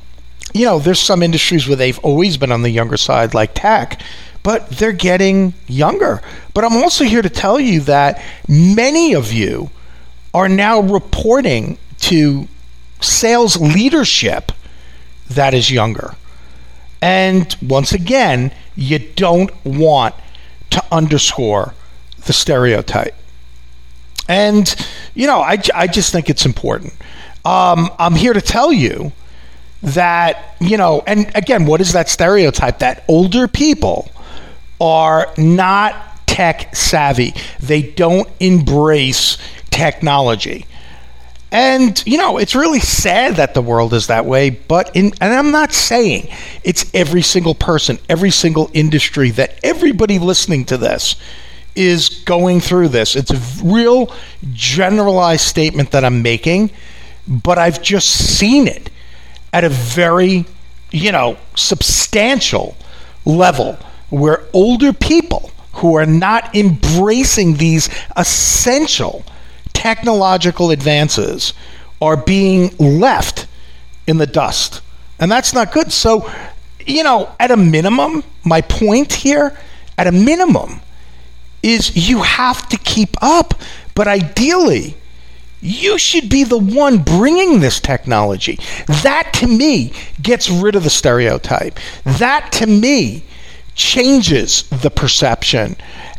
you 0.54 0.64
know, 0.64 0.78
there's 0.78 1.00
some 1.00 1.22
industries 1.22 1.66
where 1.66 1.76
they've 1.76 1.98
always 2.00 2.36
been 2.36 2.52
on 2.52 2.62
the 2.62 2.70
younger 2.70 2.96
side, 2.96 3.34
like 3.34 3.52
tech, 3.54 4.00
but 4.42 4.68
they're 4.70 4.92
getting 4.92 5.54
younger. 5.66 6.22
But 6.54 6.64
I'm 6.64 6.76
also 6.76 7.04
here 7.04 7.22
to 7.22 7.30
tell 7.30 7.58
you 7.58 7.80
that 7.80 8.22
many 8.46 9.14
of 9.14 9.32
you 9.32 9.70
are 10.32 10.48
now 10.48 10.80
reporting 10.80 11.78
to 12.00 12.46
sales 13.00 13.56
leadership 13.56 14.52
that 15.28 15.54
is 15.54 15.70
younger. 15.70 16.14
And 17.00 17.54
once 17.62 17.92
again, 17.92 18.52
you 18.74 18.98
don't 18.98 19.50
want 19.64 20.14
to 20.70 20.84
underscore 20.90 21.74
the 22.26 22.32
stereotype. 22.32 23.14
And, 24.28 24.74
you 25.14 25.26
know, 25.26 25.40
I, 25.40 25.58
I 25.74 25.86
just 25.86 26.12
think 26.12 26.28
it's 26.28 26.44
important. 26.44 26.92
Um, 27.44 27.90
I'm 27.98 28.14
here 28.14 28.32
to 28.32 28.40
tell 28.40 28.72
you 28.72 29.12
that, 29.82 30.56
you 30.60 30.76
know, 30.76 31.02
and 31.06 31.30
again, 31.34 31.66
what 31.66 31.80
is 31.80 31.92
that 31.92 32.08
stereotype? 32.08 32.80
That 32.80 33.04
older 33.08 33.48
people 33.48 34.10
are 34.80 35.32
not 35.38 36.26
tech 36.26 36.74
savvy, 36.76 37.34
they 37.60 37.82
don't 37.82 38.28
embrace 38.38 39.38
technology. 39.70 40.66
And 41.50 42.02
you 42.06 42.18
know, 42.18 42.38
it's 42.38 42.54
really 42.54 42.80
sad 42.80 43.36
that 43.36 43.54
the 43.54 43.62
world 43.62 43.94
is 43.94 44.08
that 44.08 44.26
way, 44.26 44.50
but 44.50 44.94
in 44.94 45.12
and 45.20 45.32
I'm 45.32 45.50
not 45.50 45.72
saying 45.72 46.28
it's 46.62 46.90
every 46.94 47.22
single 47.22 47.54
person, 47.54 47.98
every 48.08 48.30
single 48.30 48.70
industry 48.74 49.30
that 49.32 49.58
everybody 49.62 50.18
listening 50.18 50.66
to 50.66 50.76
this 50.76 51.16
is 51.74 52.08
going 52.24 52.60
through 52.60 52.88
this. 52.88 53.16
It's 53.16 53.30
a 53.30 53.64
real 53.64 54.12
generalized 54.52 55.44
statement 55.44 55.92
that 55.92 56.04
I'm 56.04 56.22
making, 56.22 56.70
but 57.26 57.56
I've 57.56 57.80
just 57.80 58.08
seen 58.38 58.66
it 58.66 58.90
at 59.52 59.64
a 59.64 59.68
very, 59.68 60.44
you 60.90 61.12
know, 61.12 61.38
substantial 61.54 62.76
level 63.24 63.78
where 64.10 64.44
older 64.52 64.92
people 64.92 65.50
who 65.74 65.94
are 65.94 66.06
not 66.06 66.54
embracing 66.54 67.56
these 67.56 67.88
essential 68.16 69.24
technological 69.78 70.72
advances 70.72 71.52
are 72.02 72.16
being 72.16 72.76
left 72.78 73.46
in 74.08 74.18
the 74.18 74.26
dust. 74.26 74.80
And 75.20 75.30
that's 75.30 75.52
not 75.52 75.72
good. 75.72 75.92
So, 75.92 76.28
you 76.84 77.04
know, 77.04 77.32
at 77.38 77.52
a 77.52 77.56
minimum, 77.56 78.24
my 78.44 78.60
point 78.60 79.12
here, 79.12 79.56
at 79.96 80.08
a 80.08 80.12
minimum, 80.12 80.80
is 81.62 82.08
you 82.08 82.22
have 82.22 82.68
to 82.70 82.76
keep 82.78 83.16
up. 83.22 83.54
But 83.94 84.08
ideally, 84.08 84.96
you 85.60 85.96
should 85.96 86.28
be 86.28 86.42
the 86.42 86.58
one 86.58 86.98
bringing 86.98 87.60
this 87.60 87.78
technology. 87.78 88.58
That 89.04 89.30
to 89.34 89.46
me 89.46 89.92
gets 90.20 90.50
rid 90.50 90.74
of 90.74 90.82
the 90.82 90.90
stereotype. 90.90 91.78
That 92.04 92.50
to 92.54 92.66
me 92.66 93.22
changes 93.78 94.64
the 94.64 94.90
perception 94.90 95.76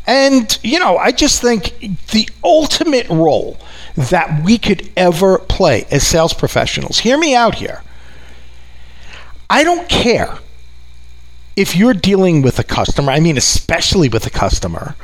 and, 0.10 0.58
you 0.64 0.80
know, 0.80 0.98
I 0.98 1.12
just 1.12 1.40
think 1.40 1.76
the 2.10 2.28
ultimate 2.44 3.08
role 3.10 3.60
that 3.96 4.44
we 4.44 4.58
could 4.58 4.90
ever 4.98 5.38
play 5.38 5.86
as 5.92 6.08
sales 6.08 6.34
professionals, 6.34 6.98
hear 6.98 7.16
me 7.16 7.36
out 7.36 7.54
here. 7.54 7.84
I 9.52 9.64
don't 9.64 9.88
care 9.88 10.40
if 11.56 11.76
you're 11.76 11.94
dealing 11.94 12.42
with 12.42 12.58
a 12.58 12.64
customer, 12.64 13.12
I 13.12 13.20
mean, 13.20 13.38
especially 13.38 14.10
with 14.10 14.26
a 14.26 14.32
customer, 14.32 14.96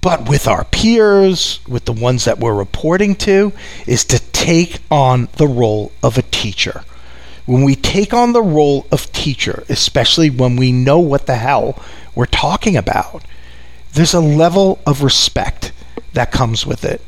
but 0.00 0.28
with 0.28 0.48
our 0.48 0.64
peers, 0.64 1.60
with 1.68 1.84
the 1.84 1.92
ones 1.92 2.24
that 2.24 2.40
we're 2.40 2.54
reporting 2.56 3.14
to, 3.14 3.52
is 3.86 4.04
to 4.06 4.18
take 4.32 4.80
on 4.90 5.28
the 5.36 5.46
role 5.46 5.92
of 6.02 6.18
a 6.18 6.22
teacher. 6.22 6.82
When 7.46 7.62
we 7.62 7.76
take 7.76 8.14
on 8.14 8.32
the 8.32 8.42
role 8.42 8.86
of 8.90 9.12
teacher, 9.12 9.64
especially 9.68 10.30
when 10.30 10.56
we 10.56 10.72
know 10.72 10.98
what 10.98 11.26
the 11.26 11.36
hell 11.36 11.82
we're 12.14 12.26
talking 12.26 12.76
about, 12.76 13.24
there's 13.92 14.14
a 14.14 14.20
level 14.20 14.80
of 14.86 15.02
respect 15.02 15.72
that 16.14 16.32
comes 16.32 16.64
with 16.64 16.84
it. 16.84 17.02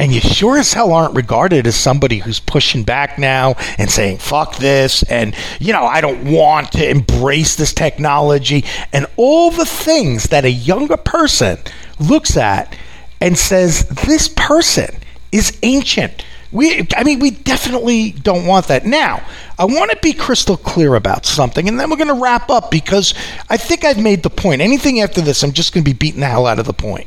And 0.00 0.12
you 0.12 0.20
sure 0.20 0.58
as 0.58 0.72
hell 0.72 0.92
aren't 0.92 1.16
regarded 1.16 1.66
as 1.66 1.74
somebody 1.74 2.18
who's 2.18 2.38
pushing 2.38 2.84
back 2.84 3.18
now 3.18 3.56
and 3.78 3.90
saying, 3.90 4.18
fuck 4.18 4.56
this, 4.56 5.02
and, 5.04 5.34
you 5.58 5.72
know, 5.72 5.84
I 5.84 6.00
don't 6.00 6.30
want 6.30 6.70
to 6.72 6.88
embrace 6.88 7.56
this 7.56 7.72
technology, 7.72 8.64
and 8.92 9.06
all 9.16 9.50
the 9.50 9.64
things 9.64 10.24
that 10.28 10.44
a 10.44 10.50
younger 10.50 10.96
person 10.96 11.58
looks 11.98 12.36
at 12.36 12.76
and 13.20 13.36
says, 13.36 13.88
this 13.88 14.28
person 14.28 14.94
is 15.32 15.58
ancient. 15.64 16.24
We, 16.50 16.86
I 16.96 17.04
mean, 17.04 17.18
we 17.18 17.30
definitely 17.30 18.12
don't 18.12 18.46
want 18.46 18.68
that. 18.68 18.86
Now, 18.86 19.22
I 19.58 19.66
want 19.66 19.90
to 19.90 19.98
be 20.00 20.14
crystal 20.14 20.56
clear 20.56 20.94
about 20.94 21.26
something, 21.26 21.68
and 21.68 21.78
then 21.78 21.90
we're 21.90 21.96
going 21.96 22.08
to 22.08 22.14
wrap 22.14 22.48
up 22.48 22.70
because 22.70 23.12
I 23.50 23.58
think 23.58 23.84
I've 23.84 23.98
made 23.98 24.22
the 24.22 24.30
point. 24.30 24.62
Anything 24.62 25.00
after 25.00 25.20
this, 25.20 25.42
I'm 25.42 25.52
just 25.52 25.74
going 25.74 25.84
to 25.84 25.90
be 25.90 25.96
beating 25.96 26.20
the 26.20 26.26
hell 26.26 26.46
out 26.46 26.58
of 26.58 26.64
the 26.64 26.72
point. 26.72 27.06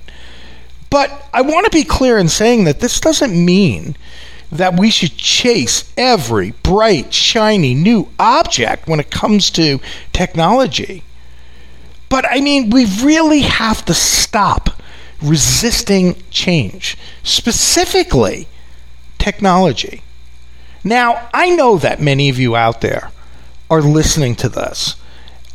But 0.91 1.27
I 1.33 1.41
want 1.41 1.65
to 1.65 1.71
be 1.71 1.83
clear 1.83 2.17
in 2.17 2.27
saying 2.27 2.65
that 2.65 2.81
this 2.81 2.99
doesn't 2.99 3.33
mean 3.33 3.95
that 4.51 4.77
we 4.77 4.91
should 4.91 5.15
chase 5.15 5.91
every 5.97 6.51
bright, 6.63 7.13
shiny 7.13 7.73
new 7.73 8.09
object 8.19 8.87
when 8.87 8.99
it 8.99 9.09
comes 9.09 9.49
to 9.51 9.79
technology. 10.11 11.03
But 12.09 12.25
I 12.29 12.41
mean, 12.41 12.69
we 12.69 12.85
really 13.01 13.39
have 13.39 13.85
to 13.85 13.93
stop 13.93 14.81
resisting 15.21 16.21
change, 16.29 16.97
specifically 17.23 18.47
technology. 19.21 20.01
Now, 20.83 21.29
I 21.33 21.51
know 21.51 21.77
that 21.77 22.01
many 22.01 22.29
of 22.29 22.39
you 22.39 22.55
out 22.55 22.81
there 22.81 23.11
are 23.69 23.81
listening 23.81 24.35
to 24.37 24.49
this. 24.49 24.95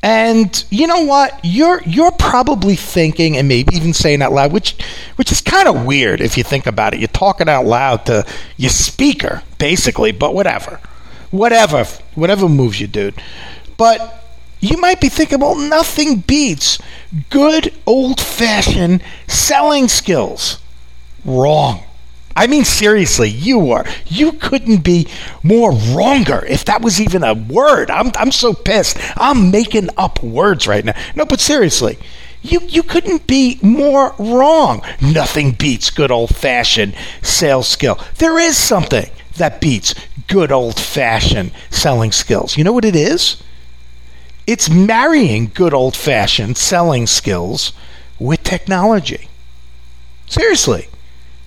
And 0.03 0.65
you 0.71 0.87
know 0.87 1.05
what? 1.05 1.41
You're 1.43 1.83
you're 1.83 2.13
probably 2.13 2.77
thinking 2.77 3.37
and 3.37 3.49
maybe 3.49 3.75
even 3.75 3.93
saying 3.93 4.23
out 4.23 4.33
loud, 4.33 4.53
which 4.53 4.81
which 5.17 5.33
is 5.33 5.41
kind 5.41 5.67
of 5.67 5.85
weird 5.85 6.21
if 6.21 6.37
you 6.37 6.45
think 6.45 6.67
about 6.67 6.95
it. 6.95 7.01
You're 7.01 7.09
talking 7.09 7.49
out 7.49 7.67
loud 7.67 8.07
to 8.07 8.25
your 8.57 8.71
speaker, 8.71 9.43
basically, 9.59 10.13
but 10.13 10.33
whatever. 10.33 10.79
Whatever. 11.33 11.85
Whatever 12.15 12.49
moves 12.49 12.81
you, 12.81 12.87
dude. 12.87 13.21
But 13.77 14.23
you 14.61 14.77
might 14.77 15.01
be 15.01 15.09
thinking, 15.09 15.41
well, 15.41 15.57
nothing 15.57 16.21
beats 16.21 16.79
good 17.31 17.73
old 17.85 18.21
fashioned 18.21 19.03
selling 19.27 19.89
skills. 19.89 20.61
Wrong. 21.25 21.83
I 22.37 22.47
mean, 22.47 22.67
seriously, 22.67 23.31
you 23.31 23.73
are. 23.73 23.87
You 24.07 24.33
couldn't 24.33 24.85
be 24.85 25.09
more 25.43 25.73
wronger 25.73 26.45
if 26.47 26.67
that 26.67 26.83
was 26.83 27.01
even 27.01 27.25
a 27.25 27.33
word. 27.33 27.91
I'm, 27.91 28.13
I'm 28.17 28.31
so 28.31 28.53
pissed. 28.53 28.99
I'm 29.17 29.51
making 29.51 29.89
up 29.97 30.23
words 30.23 30.67
right 30.67 30.85
now. 30.85 30.95
No, 31.15 31.25
but 31.25 31.41
seriously, 31.41 31.99
you, 32.43 32.61
you 32.61 32.83
couldn't 32.83 33.27
be 33.27 33.59
more 33.63 34.15
wrong. 34.19 34.83
Nothing 35.01 35.53
beats 35.53 35.89
good 35.89 36.11
old 36.11 36.37
fashioned 36.37 36.95
sales 37.23 37.69
skill. 37.69 37.99
There 38.19 38.39
is 38.39 38.59
something 38.59 39.11
that 39.37 39.61
beats 39.63 39.95
good 40.27 40.53
old 40.53 40.79
fashioned 40.79 41.53
selling 41.71 42.13
skills. 42.13 42.59
You 42.59 42.65
know 42.65 42.73
what 42.73 42.85
it 42.85 42.97
is? 42.97 43.43
It's 44.47 44.69
marrying 44.69 45.51
good 45.55 45.73
old 45.73 45.97
fashioned 45.97 46.59
selling 46.59 47.07
skills 47.07 47.73
with 48.19 48.43
technology. 48.43 49.29
Seriously. 50.27 50.89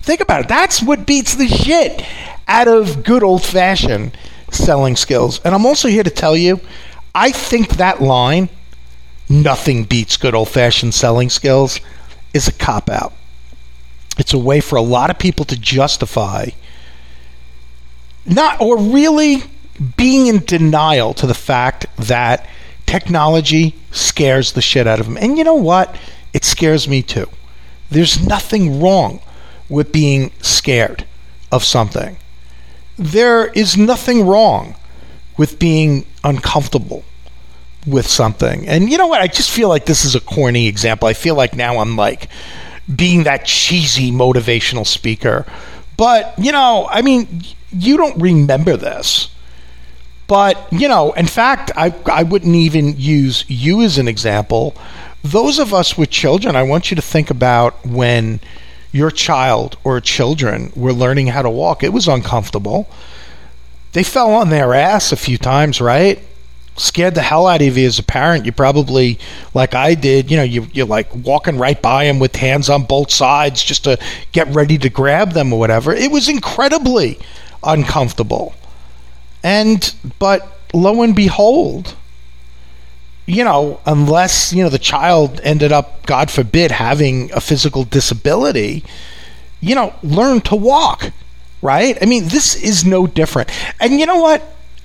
Think 0.02 0.20
about 0.20 0.42
it. 0.42 0.48
That's 0.48 0.82
what 0.82 1.06
beats 1.06 1.34
the 1.34 1.48
shit 1.48 2.04
out 2.48 2.68
of 2.68 3.04
good 3.04 3.22
old 3.22 3.42
fashioned 3.42 4.16
selling 4.50 4.96
skills. 4.96 5.40
And 5.44 5.54
I'm 5.54 5.66
also 5.66 5.88
here 5.88 6.02
to 6.02 6.10
tell 6.10 6.36
you, 6.36 6.60
I 7.14 7.32
think 7.32 7.76
that 7.76 8.00
line, 8.00 8.48
nothing 9.28 9.84
beats 9.84 10.16
good 10.16 10.34
old 10.34 10.48
fashioned 10.48 10.94
selling 10.94 11.30
skills, 11.30 11.80
is 12.32 12.48
a 12.48 12.52
cop 12.52 12.88
out. 12.88 13.12
It's 14.18 14.32
a 14.32 14.38
way 14.38 14.60
for 14.60 14.76
a 14.76 14.82
lot 14.82 15.10
of 15.10 15.18
people 15.18 15.44
to 15.46 15.58
justify 15.58 16.50
not 18.26 18.60
or 18.60 18.78
really 18.78 19.42
being 19.96 20.26
in 20.26 20.44
denial 20.44 21.14
to 21.14 21.26
the 21.26 21.34
fact 21.34 21.86
that 21.96 22.46
technology 22.86 23.74
scares 23.90 24.52
the 24.52 24.62
shit 24.62 24.86
out 24.86 25.00
of 25.00 25.06
them. 25.06 25.16
And 25.16 25.38
you 25.38 25.44
know 25.44 25.54
what? 25.54 25.96
It 26.32 26.44
scares 26.44 26.86
me 26.86 27.02
too. 27.02 27.28
There's 27.90 28.24
nothing 28.24 28.80
wrong 28.80 29.20
with 29.70 29.92
being 29.92 30.32
scared 30.42 31.06
of 31.50 31.64
something. 31.64 32.18
There 32.98 33.46
is 33.46 33.78
nothing 33.78 34.26
wrong 34.26 34.74
with 35.38 35.58
being 35.58 36.04
uncomfortable 36.22 37.04
with 37.86 38.06
something. 38.06 38.68
And 38.68 38.90
you 38.90 38.98
know 38.98 39.06
what? 39.06 39.22
I 39.22 39.26
just 39.26 39.50
feel 39.50 39.70
like 39.70 39.86
this 39.86 40.04
is 40.04 40.14
a 40.14 40.20
corny 40.20 40.66
example. 40.66 41.08
I 41.08 41.14
feel 41.14 41.34
like 41.34 41.56
now 41.56 41.78
I'm 41.78 41.96
like 41.96 42.28
being 42.94 43.22
that 43.24 43.46
cheesy 43.46 44.10
motivational 44.10 44.86
speaker. 44.86 45.46
But, 45.96 46.34
you 46.38 46.52
know, 46.52 46.88
I 46.90 47.02
mean, 47.02 47.42
you 47.72 47.96
don't 47.96 48.20
remember 48.20 48.76
this. 48.76 49.30
But, 50.26 50.72
you 50.72 50.88
know, 50.88 51.12
in 51.12 51.26
fact, 51.26 51.72
I, 51.76 51.94
I 52.06 52.22
wouldn't 52.22 52.54
even 52.54 52.96
use 52.96 53.44
you 53.48 53.82
as 53.82 53.98
an 53.98 54.08
example. 54.08 54.76
Those 55.22 55.58
of 55.58 55.74
us 55.74 55.98
with 55.98 56.10
children, 56.10 56.54
I 56.54 56.62
want 56.62 56.90
you 56.90 56.94
to 56.94 57.02
think 57.02 57.30
about 57.30 57.84
when 57.84 58.40
your 58.92 59.10
child 59.10 59.76
or 59.84 60.00
children 60.00 60.72
were 60.74 60.92
learning 60.92 61.28
how 61.28 61.42
to 61.42 61.50
walk. 61.50 61.82
It 61.82 61.92
was 61.92 62.08
uncomfortable. 62.08 62.88
They 63.92 64.02
fell 64.02 64.32
on 64.32 64.50
their 64.50 64.74
ass 64.74 65.12
a 65.12 65.16
few 65.16 65.38
times, 65.38 65.80
right? 65.80 66.20
Scared 66.76 67.14
the 67.14 67.22
hell 67.22 67.46
out 67.46 67.60
of 67.60 67.76
you 67.76 67.86
as 67.86 67.98
a 67.98 68.02
parent. 68.02 68.46
You 68.46 68.52
probably, 68.52 69.18
like 69.52 69.74
I 69.74 69.94
did, 69.94 70.30
you 70.30 70.36
know, 70.36 70.42
you, 70.42 70.66
you're 70.72 70.86
like 70.86 71.14
walking 71.14 71.58
right 71.58 71.80
by 71.80 72.04
them 72.04 72.18
with 72.18 72.36
hands 72.36 72.70
on 72.70 72.84
both 72.84 73.10
sides 73.10 73.62
just 73.62 73.84
to 73.84 73.98
get 74.32 74.48
ready 74.48 74.78
to 74.78 74.88
grab 74.88 75.32
them 75.32 75.52
or 75.52 75.58
whatever. 75.58 75.92
It 75.92 76.10
was 76.10 76.28
incredibly 76.28 77.18
uncomfortable. 77.62 78.54
And, 79.42 79.94
but 80.18 80.46
lo 80.72 81.02
and 81.02 81.14
behold, 81.14 81.96
you 83.30 83.44
know, 83.44 83.80
unless, 83.86 84.52
you 84.52 84.64
know, 84.64 84.68
the 84.68 84.78
child 84.78 85.40
ended 85.44 85.70
up, 85.70 86.04
God 86.04 86.30
forbid, 86.30 86.72
having 86.72 87.30
a 87.32 87.40
physical 87.40 87.84
disability, 87.84 88.82
you 89.60 89.76
know, 89.76 89.94
learn 90.02 90.40
to 90.42 90.56
walk, 90.56 91.12
right? 91.62 91.96
I 92.02 92.06
mean, 92.06 92.26
this 92.28 92.56
is 92.56 92.84
no 92.84 93.06
different. 93.06 93.48
And 93.78 94.00
you 94.00 94.06
know 94.06 94.20
what? 94.20 94.42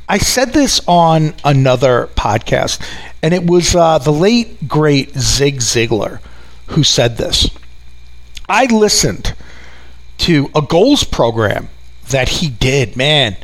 I 0.07 0.19
said 0.19 0.53
this 0.53 0.79
on 0.87 1.33
another 1.43 2.07
podcast, 2.15 2.79
and 3.23 3.33
it 3.33 3.47
was 3.49 3.75
uh, 3.75 3.97
the 3.97 4.13
late, 4.13 4.67
great 4.67 5.17
Zig 5.17 5.57
Ziglar 5.57 6.19
who 6.67 6.83
said 6.83 7.17
this. 7.17 7.49
I 8.47 8.65
listened 8.65 9.33
to 10.19 10.51
a 10.53 10.61
goals 10.61 11.03
program 11.03 11.69
that 12.09 12.29
he 12.29 12.49
did, 12.49 12.95
man. 12.95 13.37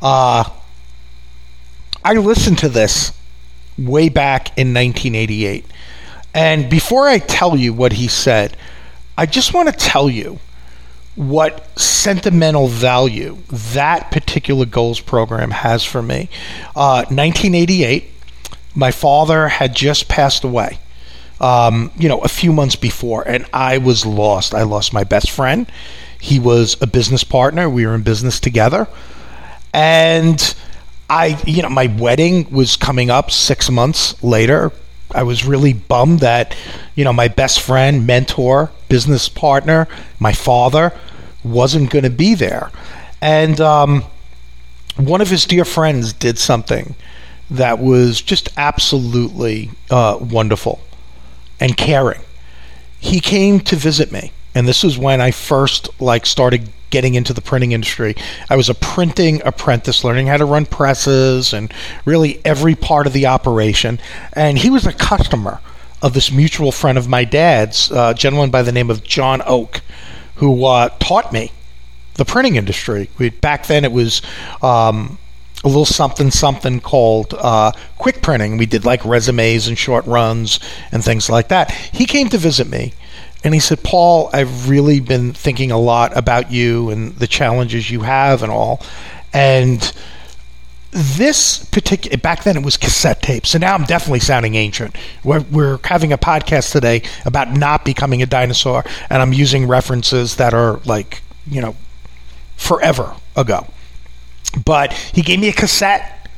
Uh, 0.00 0.44
I 2.02 2.14
listened 2.14 2.58
to 2.60 2.70
this 2.70 3.12
way 3.78 4.08
back 4.08 4.48
in 4.58 4.74
1988. 4.74 5.64
And 6.34 6.68
before 6.68 7.08
I 7.08 7.18
tell 7.18 7.56
you 7.56 7.72
what 7.72 7.92
he 7.92 8.08
said, 8.08 8.56
I 9.16 9.26
just 9.26 9.54
want 9.54 9.68
to 9.68 9.74
tell 9.74 10.10
you 10.10 10.38
what 11.14 11.78
sentimental 11.78 12.66
value 12.66 13.38
that 13.48 14.10
particular 14.10 14.66
goals 14.66 14.98
program 15.00 15.52
has 15.52 15.84
for 15.84 16.02
me. 16.02 16.28
Uh, 16.74 17.06
1988, 17.08 18.10
my 18.74 18.90
father 18.90 19.46
had 19.48 19.74
just 19.76 20.08
passed 20.08 20.42
away. 20.42 20.78
Um, 21.40 21.92
you 21.96 22.08
know, 22.08 22.20
a 22.20 22.28
few 22.28 22.52
months 22.52 22.76
before, 22.76 23.26
and 23.26 23.44
I 23.52 23.78
was 23.78 24.06
lost. 24.06 24.54
I 24.54 24.62
lost 24.62 24.92
my 24.92 25.04
best 25.04 25.30
friend. 25.30 25.70
He 26.20 26.38
was 26.38 26.76
a 26.80 26.86
business 26.86 27.22
partner. 27.22 27.68
We 27.68 27.86
were 27.86 27.94
in 27.94 28.02
business 28.02 28.40
together. 28.40 28.88
And 29.72 30.54
I, 31.14 31.40
you 31.46 31.62
know, 31.62 31.68
my 31.68 31.86
wedding 31.86 32.50
was 32.50 32.76
coming 32.76 33.08
up 33.08 33.30
six 33.30 33.70
months 33.70 34.20
later. 34.20 34.72
I 35.12 35.22
was 35.22 35.44
really 35.44 35.72
bummed 35.72 36.18
that, 36.20 36.56
you 36.96 37.04
know, 37.04 37.12
my 37.12 37.28
best 37.28 37.60
friend, 37.60 38.04
mentor, 38.04 38.72
business 38.88 39.28
partner, 39.28 39.86
my 40.18 40.32
father, 40.32 40.92
wasn't 41.44 41.90
going 41.90 42.02
to 42.02 42.10
be 42.10 42.34
there. 42.34 42.72
And 43.20 43.60
um, 43.60 44.02
one 44.96 45.20
of 45.20 45.30
his 45.30 45.44
dear 45.46 45.64
friends 45.64 46.12
did 46.12 46.36
something 46.36 46.96
that 47.48 47.78
was 47.78 48.20
just 48.20 48.48
absolutely 48.56 49.70
uh, 49.90 50.18
wonderful 50.20 50.80
and 51.60 51.76
caring. 51.76 52.22
He 52.98 53.20
came 53.20 53.60
to 53.60 53.76
visit 53.76 54.10
me, 54.10 54.32
and 54.54 54.68
this 54.68 54.82
was 54.82 54.96
when 54.96 55.20
I 55.20 55.30
first 55.30 55.88
like 56.00 56.26
started 56.26 56.68
getting 56.90 57.14
into 57.14 57.32
the 57.32 57.40
printing 57.40 57.72
industry. 57.72 58.14
I 58.48 58.54
was 58.54 58.68
a 58.68 58.74
printing 58.74 59.42
apprentice, 59.44 60.04
learning 60.04 60.28
how 60.28 60.36
to 60.36 60.44
run 60.44 60.64
presses 60.64 61.52
and 61.52 61.74
really 62.04 62.40
every 62.44 62.76
part 62.76 63.08
of 63.08 63.12
the 63.12 63.26
operation. 63.26 63.98
And 64.32 64.56
he 64.56 64.70
was 64.70 64.86
a 64.86 64.92
customer 64.92 65.60
of 66.02 66.14
this 66.14 66.30
mutual 66.30 66.70
friend 66.70 66.96
of 66.96 67.08
my 67.08 67.24
dad's, 67.24 67.90
uh, 67.90 68.12
a 68.14 68.18
gentleman 68.18 68.50
by 68.50 68.62
the 68.62 68.70
name 68.70 68.90
of 68.90 69.02
John 69.02 69.42
Oak, 69.44 69.80
who 70.36 70.64
uh, 70.64 70.90
taught 71.00 71.32
me 71.32 71.50
the 72.14 72.24
printing 72.24 72.54
industry. 72.54 73.10
We, 73.18 73.30
back 73.30 73.66
then, 73.66 73.84
it 73.84 73.92
was. 73.92 74.22
Um, 74.62 75.18
a 75.62 75.68
little 75.68 75.86
something 75.86 76.30
something 76.30 76.78
called 76.78 77.32
uh, 77.32 77.72
quick 77.96 78.20
printing. 78.20 78.58
We 78.58 78.66
did 78.66 78.84
like 78.84 79.02
resumes 79.02 79.66
and 79.66 79.78
short 79.78 80.04
runs 80.04 80.60
and 80.92 81.02
things 81.02 81.30
like 81.30 81.48
that. 81.48 81.70
He 81.70 82.04
came 82.04 82.28
to 82.28 82.36
visit 82.36 82.68
me 82.68 82.92
and 83.44 83.52
he 83.52 83.60
said, 83.60 83.82
Paul, 83.82 84.30
I've 84.32 84.70
really 84.70 85.00
been 85.00 85.34
thinking 85.34 85.70
a 85.70 85.78
lot 85.78 86.16
about 86.16 86.50
you 86.50 86.88
and 86.88 87.14
the 87.16 87.26
challenges 87.26 87.90
you 87.90 88.00
have 88.00 88.42
and 88.42 88.50
all. 88.50 88.82
And 89.34 89.92
this 90.90 91.64
particular 91.66 92.16
back 92.16 92.44
then 92.44 92.56
it 92.56 92.62
was 92.62 92.76
cassette 92.76 93.20
tapes 93.20 93.50
so 93.50 93.58
now 93.58 93.74
i'm 93.74 93.82
definitely 93.82 94.20
sounding 94.20 94.54
ancient. 94.54 94.94
We're, 95.24 95.40
we're 95.40 95.80
having 95.82 96.12
a 96.12 96.18
podcast 96.18 96.70
today 96.70 97.02
about 97.24 97.50
not 97.50 97.84
becoming 97.84 98.22
a 98.22 98.26
dinosaur. 98.26 98.84
And 99.10 99.20
i'm 99.20 99.32
using 99.32 99.66
references 99.66 100.36
that 100.36 100.54
are 100.54 100.78
like 100.84 101.22
you 101.48 101.60
know 101.60 101.74
forever 102.56 103.16
ago. 103.36 103.66
But 104.64 104.92
he 104.92 105.22
gave 105.22 105.40
me 105.40 105.48
a 105.48 105.52
cassette 105.52 106.28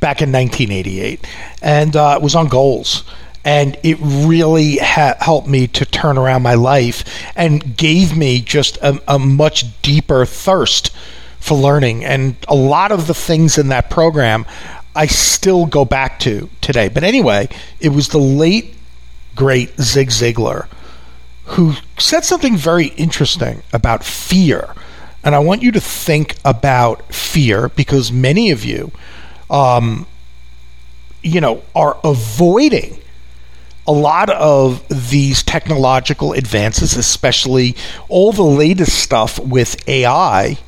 back 0.00 0.20
in 0.20 0.30
1988 0.30 1.26
and 1.62 1.96
uh, 1.96 2.16
it 2.18 2.22
was 2.22 2.34
on 2.34 2.48
goals 2.48 3.04
and 3.44 3.78
it 3.82 3.98
really 4.00 4.78
ha- 4.78 5.16
helped 5.20 5.48
me 5.48 5.66
to 5.68 5.84
turn 5.84 6.16
around 6.16 6.42
my 6.42 6.54
life 6.54 7.04
and 7.36 7.76
gave 7.76 8.16
me 8.16 8.40
just 8.40 8.76
a, 8.78 9.00
a, 9.06 9.18
much 9.18 9.80
deeper 9.82 10.24
thirst 10.24 10.90
for 11.38 11.58
learning 11.58 12.04
and 12.04 12.36
a 12.48 12.54
lot 12.54 12.90
of 12.90 13.06
the 13.06 13.14
things 13.14 13.58
in 13.58 13.68
that 13.68 13.90
program 13.90 14.46
I 14.96 15.06
still 15.06 15.66
go 15.66 15.84
back 15.84 16.20
to 16.20 16.48
today. 16.60 16.88
But 16.88 17.02
anyway, 17.02 17.48
it 17.80 17.88
was 17.88 18.08
the 18.08 18.18
late 18.18 18.74
great 19.34 19.78
Zig 19.80 20.08
Ziglar 20.08 20.68
who 21.46 21.74
said 21.98 22.24
something 22.24 22.56
very 22.56 22.86
interesting 22.86 23.62
about 23.72 24.04
fear. 24.04 24.72
And 25.22 25.34
I 25.34 25.40
want 25.40 25.62
you 25.62 25.72
to 25.72 25.80
think 25.80 26.36
about 26.44 27.12
fear 27.12 27.68
because 27.70 28.12
many 28.12 28.50
of 28.50 28.64
you, 28.64 28.92
um, 29.50 30.06
you 31.22 31.40
know, 31.40 31.62
are 31.74 31.98
avoiding 32.04 32.98
a 33.86 33.92
lot 33.92 34.30
of 34.30 34.82
these 35.10 35.42
technological 35.42 36.32
advances, 36.32 36.96
especially 36.96 37.76
all 38.08 38.32
the 38.32 38.42
latest 38.42 38.98
stuff 38.98 39.38
with 39.38 39.86
AI, 39.88 40.58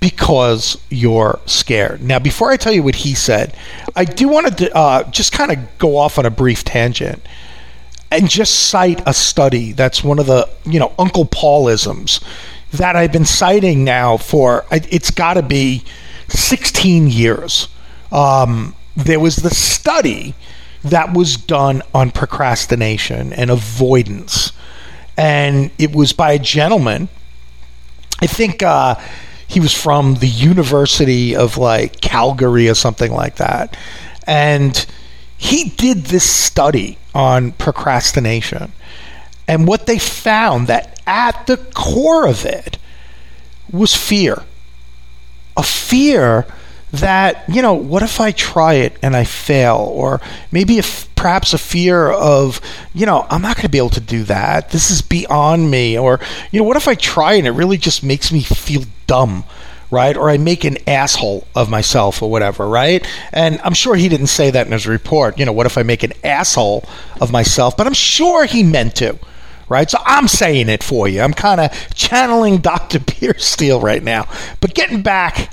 because 0.00 0.78
you're 0.90 1.40
scared. 1.46 2.02
Now, 2.02 2.18
before 2.18 2.50
I 2.50 2.56
tell 2.56 2.72
you 2.72 2.82
what 2.82 2.94
he 2.94 3.14
said, 3.14 3.56
I 3.96 4.04
do 4.04 4.28
want 4.28 4.58
to 4.58 4.76
uh, 4.76 5.10
just 5.10 5.32
kind 5.32 5.50
of 5.50 5.78
go 5.78 5.96
off 5.96 6.18
on 6.18 6.26
a 6.26 6.30
brief 6.30 6.62
tangent 6.62 7.26
and 8.10 8.28
just 8.28 8.68
cite 8.68 9.02
a 9.06 9.14
study 9.14 9.72
that's 9.72 10.04
one 10.04 10.18
of 10.18 10.26
the, 10.26 10.48
you 10.64 10.78
know, 10.78 10.92
Uncle 10.98 11.24
Paulisms 11.24 12.22
that 12.72 12.96
I've 12.96 13.12
been 13.12 13.24
citing 13.24 13.84
now 13.84 14.16
for, 14.16 14.64
it's 14.70 15.10
got 15.10 15.34
to 15.34 15.42
be 15.42 15.84
16 16.28 17.08
years. 17.08 17.68
Um, 18.12 18.74
there 18.96 19.18
was 19.18 19.36
the 19.36 19.50
study 19.50 20.34
that 20.84 21.14
was 21.14 21.36
done 21.36 21.82
on 21.94 22.10
procrastination 22.10 23.32
and 23.32 23.50
avoidance. 23.50 24.52
And 25.16 25.70
it 25.78 25.94
was 25.94 26.12
by 26.12 26.32
a 26.32 26.38
gentleman. 26.38 27.08
I 28.20 28.26
think 28.26 28.62
uh, 28.62 28.96
he 29.46 29.60
was 29.60 29.72
from 29.72 30.16
the 30.16 30.28
University 30.28 31.34
of 31.34 31.56
like 31.56 32.00
Calgary 32.00 32.68
or 32.68 32.74
something 32.74 33.12
like 33.12 33.36
that. 33.36 33.76
And 34.26 34.84
he 35.36 35.70
did 35.70 36.04
this 36.04 36.28
study 36.28 36.98
on 37.14 37.52
procrastination. 37.52 38.72
And 39.46 39.66
what 39.66 39.86
they 39.86 39.98
found 39.98 40.66
that 40.66 41.00
at 41.06 41.46
the 41.46 41.56
core 41.74 42.26
of 42.26 42.44
it 42.44 42.78
was 43.70 43.94
fear. 43.94 44.42
A 45.56 45.62
fear 45.62 46.46
that 47.00 47.44
you 47.48 47.62
know 47.62 47.74
what 47.74 48.02
if 48.02 48.20
i 48.20 48.30
try 48.32 48.74
it 48.74 48.96
and 49.02 49.16
i 49.16 49.24
fail 49.24 49.76
or 49.94 50.20
maybe 50.50 50.78
if 50.78 51.12
perhaps 51.14 51.52
a 51.52 51.58
fear 51.58 52.10
of 52.10 52.60
you 52.94 53.06
know 53.06 53.26
i'm 53.30 53.42
not 53.42 53.56
going 53.56 53.62
to 53.62 53.68
be 53.68 53.78
able 53.78 53.90
to 53.90 54.00
do 54.00 54.24
that 54.24 54.70
this 54.70 54.90
is 54.90 55.02
beyond 55.02 55.70
me 55.70 55.98
or 55.98 56.20
you 56.50 56.58
know 56.58 56.64
what 56.64 56.76
if 56.76 56.88
i 56.88 56.94
try 56.94 57.34
and 57.34 57.46
it 57.46 57.52
really 57.52 57.76
just 57.76 58.02
makes 58.02 58.32
me 58.32 58.40
feel 58.40 58.82
dumb 59.06 59.44
right 59.90 60.16
or 60.16 60.28
i 60.30 60.36
make 60.36 60.64
an 60.64 60.76
asshole 60.88 61.46
of 61.54 61.70
myself 61.70 62.22
or 62.22 62.30
whatever 62.30 62.68
right 62.68 63.06
and 63.32 63.60
i'm 63.62 63.74
sure 63.74 63.94
he 63.94 64.08
didn't 64.08 64.26
say 64.26 64.50
that 64.50 64.66
in 64.66 64.72
his 64.72 64.86
report 64.86 65.38
you 65.38 65.44
know 65.44 65.52
what 65.52 65.66
if 65.66 65.78
i 65.78 65.82
make 65.82 66.02
an 66.02 66.12
asshole 66.22 66.84
of 67.20 67.30
myself 67.30 67.76
but 67.76 67.86
i'm 67.86 67.94
sure 67.94 68.44
he 68.44 68.62
meant 68.62 68.96
to 68.96 69.18
right? 69.68 69.90
So 69.90 69.98
I'm 70.04 70.28
saying 70.28 70.68
it 70.68 70.82
for 70.82 71.08
you. 71.08 71.20
I'm 71.20 71.34
kind 71.34 71.60
of 71.60 71.94
channeling 71.94 72.58
Dr. 72.62 73.00
Piers 73.00 73.44
Steel 73.44 73.80
right 73.80 74.02
now. 74.02 74.28
But 74.60 74.74
getting 74.74 75.02
back 75.02 75.52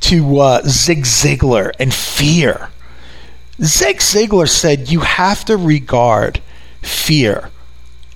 to 0.00 0.38
uh, 0.38 0.62
Zig 0.62 1.04
Ziglar 1.04 1.72
and 1.78 1.92
fear. 1.92 2.70
Zig 3.62 3.98
Ziglar 3.98 4.48
said 4.48 4.90
you 4.90 5.00
have 5.00 5.44
to 5.46 5.56
regard 5.56 6.40
fear 6.82 7.50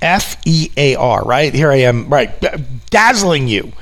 F 0.02 0.36
E 0.46 0.70
A 0.76 0.94
R, 0.94 1.22
right? 1.24 1.52
Here 1.52 1.70
I 1.70 1.76
am, 1.76 2.08
right, 2.08 2.30
dazzling 2.90 3.48
you 3.48 3.72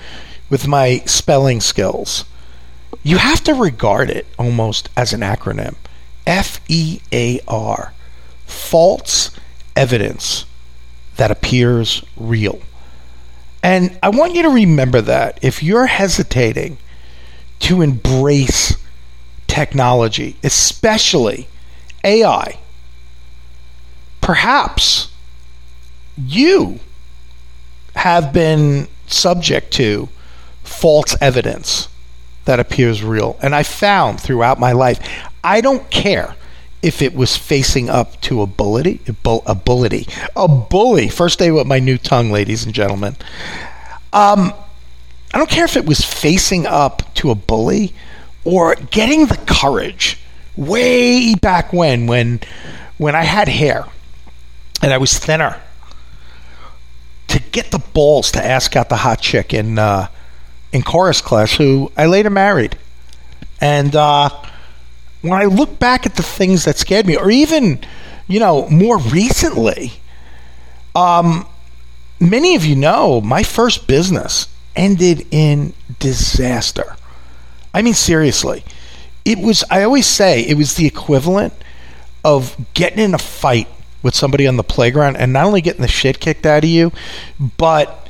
with 0.51 0.67
my 0.67 0.99
spelling 1.07 1.61
skills. 1.61 2.25
You 3.03 3.19
have 3.19 3.43
to 3.45 3.55
regard 3.55 4.11
it 4.11 4.27
almost 4.39 4.89
as 4.97 5.13
an 5.13 5.21
acronym 5.21 5.77
F 6.27 6.61
E 6.69 7.01
A 7.13 7.41
R. 7.47 7.93
False 8.47 9.31
evidence 9.77 10.47
that 11.17 11.31
appears 11.31 12.05
real. 12.17 12.61
And 13.63 13.99
I 14.03 14.09
want 14.09 14.35
you 14.35 14.43
to 14.43 14.49
remember 14.49 15.01
that 15.01 15.39
if 15.43 15.63
you're 15.63 15.87
hesitating 15.87 16.79
to 17.61 17.83
embrace 17.83 18.77
technology, 19.47 20.37
especially 20.43 21.49
AI, 22.05 22.59
perhaps 24.21 25.11
you 26.17 26.81
have 27.95 28.33
been 28.33 28.87
subject 29.07 29.73
to 29.73 30.09
false 30.63 31.17
evidence 31.21 31.89
that 32.45 32.61
appears 32.61 33.03
real. 33.03 33.39
And 33.43 33.55
I 33.55 33.63
found 33.63 34.21
throughout 34.21 34.61
my 34.61 34.73
life, 34.73 35.01
I 35.43 35.61
don't 35.61 35.91
care 35.91 36.37
if 36.81 37.03
it 37.03 37.15
was 37.15 37.37
facing 37.37 37.91
up 37.91 38.21
to 38.23 38.41
a 38.41 38.47
bully, 38.47 39.01
a, 39.09 39.13
bull, 39.13 39.43
a 39.47 39.55
bully, 39.55 40.07
a 40.37 40.47
bully. 40.47 41.09
First 41.09 41.39
day 41.39 41.51
with 41.51 41.67
my 41.67 41.81
new 41.81 41.99
tongue, 41.99 42.31
ladies 42.31 42.65
and 42.65 42.75
gentlemen. 42.75 43.17
Um, 44.13 44.53
I 45.33 45.39
don't 45.39 45.51
care 45.51 45.65
if 45.65 45.77
it 45.77 45.85
was 45.85 46.01
facing 46.01 46.67
up 46.67 47.15
to 47.15 47.31
a 47.31 47.35
bully 47.35 47.95
or 48.45 48.75
getting 48.75 49.27
the 49.27 49.37
courage 49.37 50.19
way 50.57 51.35
back 51.35 51.73
when, 51.73 52.07
when, 52.07 52.41
when 52.97 53.15
I 53.15 53.25
had 53.25 53.49
hair 53.49 53.85
and 54.83 54.93
I 54.93 54.99
was 54.99 55.19
thinner, 55.19 55.61
to 57.29 57.41
get 57.53 57.71
the 57.71 57.79
balls 57.79 58.33
to 58.33 58.45
ask 58.45 58.75
out 58.75 58.89
the 58.89 58.97
hot 58.97 59.21
chick 59.21 59.53
in 59.53 59.79
uh, 59.79 60.09
in 60.73 60.83
chorus 60.83 61.21
class, 61.21 61.55
who 61.55 61.91
I 61.97 62.07
later 62.07 62.31
married, 62.31 62.79
and. 63.61 63.95
Uh, 63.95 64.31
when 65.23 65.41
I 65.41 65.45
look 65.47 65.79
back 65.79 66.07
at 66.07 66.17
the 66.17 66.23
things 66.23 66.65
that 66.65 66.79
scared 66.79 67.07
me, 67.07 67.17
or 67.17 67.31
even, 67.31 67.81
you 68.27 68.39
know, 68.39 68.69
more 68.69 68.99
recently, 68.99 69.95
um, 70.95 71.47
many 72.21 72.55
of 72.55 72.65
you 72.65 72.77
know 72.77 73.21
my 73.21 73.43
first 73.43 73.87
business 73.87 74.47
ended 74.79 75.27
in 75.31 75.75
disaster. 75.99 76.97
I 77.75 77.83
mean, 77.83 77.95
seriously. 77.95 78.65
It 79.25 79.39
was, 79.39 79.63
I 79.71 79.83
always 79.83 80.07
say, 80.07 80.41
it 80.41 80.57
was 80.57 80.77
the 80.77 80.87
equivalent 80.87 81.53
of 82.25 82.57
getting 82.73 83.01
in 83.01 83.13
a 83.13 83.19
fight 83.19 83.69
with 84.03 84.15
somebody 84.15 84.47
on 84.47 84.57
the 84.57 84.65
playground 84.65 85.17
and 85.17 85.33
not 85.33 85.45
only 85.45 85.61
getting 85.61 85.83
the 85.83 85.89
shit 85.89 86.21
kicked 86.21 86.47
out 86.47 86.65
of 86.65 86.71
you, 86.71 86.93
but, 87.59 88.09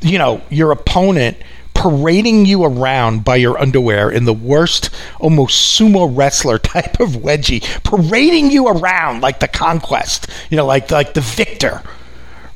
you 0.00 0.18
know, 0.18 0.42
your 0.50 0.72
opponent 0.72 1.36
parading 1.74 2.44
you 2.44 2.64
around 2.64 3.24
by 3.24 3.36
your 3.36 3.56
underwear 3.60 4.10
in 4.10 4.24
the 4.24 4.32
worst, 4.32 4.90
almost 5.20 5.78
sumo 5.78 6.10
wrestler 6.12 6.58
type 6.58 6.98
of 6.98 7.10
wedgie, 7.10 7.62
parading 7.84 8.50
you 8.50 8.66
around 8.66 9.20
like 9.20 9.38
the 9.38 9.46
conquest, 9.46 10.26
you 10.50 10.56
know, 10.56 10.66
like 10.66 10.90
like 10.90 11.14
the 11.14 11.20
victor, 11.20 11.82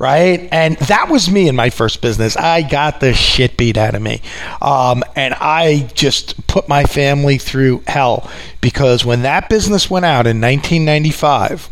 right? 0.02 0.48
And 0.50 0.76
that 0.78 1.08
was 1.08 1.30
me 1.30 1.46
in 1.46 1.54
my 1.54 1.70
first 1.70 2.02
business. 2.02 2.36
I 2.36 2.62
got 2.62 2.98
the 2.98 3.14
shit 3.14 3.56
beat 3.56 3.76
out 3.76 3.94
of 3.94 4.02
me, 4.02 4.20
um, 4.60 5.04
and 5.14 5.32
I 5.34 5.88
just 5.94 6.44
put 6.48 6.68
my 6.68 6.82
family 6.82 7.38
through 7.38 7.84
hell 7.86 8.28
because 8.60 9.04
when 9.04 9.22
that 9.22 9.48
business 9.48 9.88
went 9.88 10.04
out 10.04 10.26
in 10.26 10.40
1995, 10.40 11.70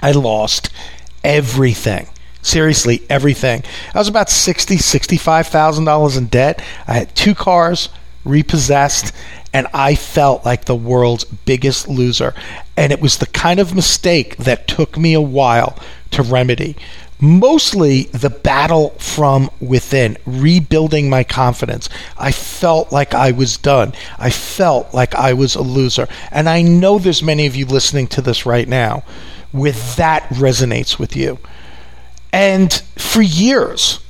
I 0.00 0.12
lost 0.12 0.70
everything. 1.22 2.08
Seriously, 2.40 3.02
everything. 3.10 3.62
I 3.94 3.98
was 3.98 4.08
about 4.08 4.30
sixty, 4.30 4.78
sixty-five 4.78 5.46
thousand 5.46 5.84
dollars 5.84 6.16
in 6.16 6.26
debt. 6.26 6.64
I 6.88 6.94
had 6.94 7.14
two 7.14 7.34
cars 7.34 7.90
repossessed, 8.24 9.14
and 9.52 9.66
I 9.74 9.94
felt 9.94 10.46
like 10.46 10.64
the 10.64 10.74
world's 10.74 11.24
biggest 11.24 11.86
loser. 11.86 12.34
And 12.78 12.92
it 12.92 13.00
was 13.00 13.18
the 13.18 13.26
kind 13.26 13.60
of 13.60 13.74
mistake 13.74 14.38
that 14.38 14.66
took 14.66 14.96
me 14.96 15.12
a 15.12 15.20
while 15.20 15.78
to 16.12 16.22
remedy. 16.22 16.76
Mostly 17.24 18.02
the 18.06 18.30
battle 18.30 18.90
from 18.98 19.48
within, 19.60 20.18
rebuilding 20.26 21.08
my 21.08 21.22
confidence. 21.22 21.88
I 22.18 22.32
felt 22.32 22.90
like 22.90 23.14
I 23.14 23.30
was 23.30 23.56
done. 23.56 23.92
I 24.18 24.28
felt 24.30 24.92
like 24.92 25.14
I 25.14 25.32
was 25.32 25.54
a 25.54 25.62
loser. 25.62 26.08
And 26.32 26.48
I 26.48 26.62
know 26.62 26.98
there's 26.98 27.22
many 27.22 27.46
of 27.46 27.54
you 27.54 27.64
listening 27.64 28.08
to 28.08 28.22
this 28.22 28.44
right 28.44 28.66
now 28.66 29.04
with 29.52 29.94
that 29.94 30.24
resonates 30.30 30.98
with 30.98 31.14
you. 31.14 31.38
And 32.32 32.72
for 32.96 33.22
years, 33.22 34.00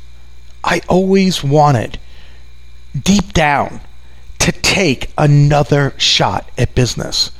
I 0.64 0.80
always 0.88 1.44
wanted, 1.44 1.98
deep 2.98 3.34
down, 3.34 3.80
to 4.38 4.52
take 4.52 5.10
another 5.18 5.92
shot 5.98 6.50
at 6.56 6.74
business. 6.74 7.30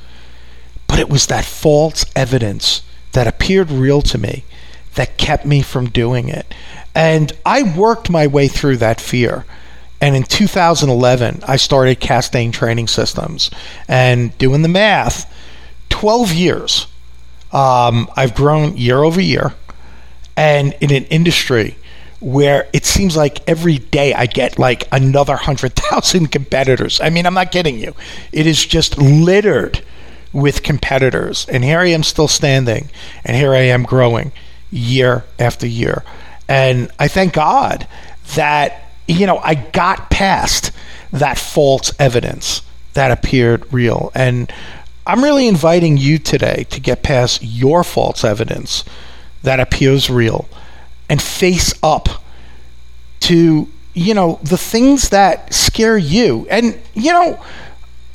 But 0.85 0.99
it 0.99 1.09
was 1.09 1.25
that 1.27 1.45
false 1.45 2.05
evidence 2.15 2.83
that 3.13 3.25
appeared 3.25 3.71
real 3.71 4.03
to 4.03 4.19
me 4.19 4.43
that 4.95 5.17
kept 5.17 5.45
me 5.45 5.61
from 5.61 5.89
doing 5.89 6.29
it. 6.29 6.53
And 6.95 7.31
I 7.45 7.63
worked 7.63 8.09
my 8.09 8.27
way 8.27 8.47
through 8.47 8.77
that 8.77 9.01
fear. 9.01 9.45
And 9.99 10.15
in 10.15 10.23
2011, 10.23 11.43
I 11.47 11.55
started 11.55 11.99
Castain 11.99 12.51
Training 12.51 12.87
Systems. 12.87 13.49
And 13.87 14.37
doing 14.37 14.61
the 14.61 14.69
math, 14.69 15.31
12 15.89 16.33
years. 16.33 16.87
Um, 17.51 18.09
I've 18.15 18.35
grown 18.35 18.75
year 18.77 19.03
over 19.03 19.21
year 19.21 19.53
and 20.35 20.75
in 20.81 20.91
an 20.91 21.05
industry 21.05 21.77
where 22.19 22.67
it 22.73 22.85
seems 22.85 23.15
like 23.15 23.47
every 23.47 23.77
day 23.77 24.13
I 24.13 24.25
get 24.25 24.57
like 24.57 24.87
another 24.91 25.35
hundred 25.35 25.75
thousand 25.75 26.27
competitors. 26.31 26.99
I 27.01 27.09
mean, 27.09 27.25
I'm 27.25 27.33
not 27.33 27.51
kidding 27.51 27.77
you. 27.77 27.93
It 28.31 28.47
is 28.47 28.65
just 28.65 28.97
littered 28.97 29.83
with 30.31 30.63
competitors. 30.63 31.45
And 31.47 31.63
here 31.63 31.79
I 31.79 31.89
am 31.89 32.01
still 32.01 32.27
standing, 32.27 32.89
and 33.23 33.37
here 33.37 33.53
I 33.53 33.59
am 33.59 33.83
growing 33.83 34.31
year 34.73 35.23
after 35.39 35.67
year. 35.67 36.03
And 36.47 36.91
I 36.99 37.07
thank 37.07 37.33
God 37.33 37.87
that, 38.35 38.91
you 39.07 39.25
know, 39.27 39.37
I 39.37 39.55
got 39.55 40.09
past 40.09 40.71
that 41.11 41.37
false 41.37 41.93
evidence 41.99 42.61
that 42.93 43.11
appeared 43.11 43.71
real. 43.71 44.11
And 44.15 44.51
I'm 45.05 45.23
really 45.23 45.47
inviting 45.47 45.97
you 45.97 46.17
today 46.17 46.65
to 46.69 46.79
get 46.79 47.03
past 47.03 47.41
your 47.43 47.83
false 47.83 48.23
evidence 48.23 48.83
that 49.43 49.59
appears 49.59 50.09
real 50.09 50.47
and 51.09 51.21
face 51.21 51.73
up 51.83 52.09
to 53.21 53.67
you 53.93 54.13
know 54.13 54.39
the 54.41 54.57
things 54.57 55.09
that 55.09 55.53
scare 55.53 55.97
you 55.97 56.47
and 56.49 56.79
you 56.93 57.11
know 57.11 57.39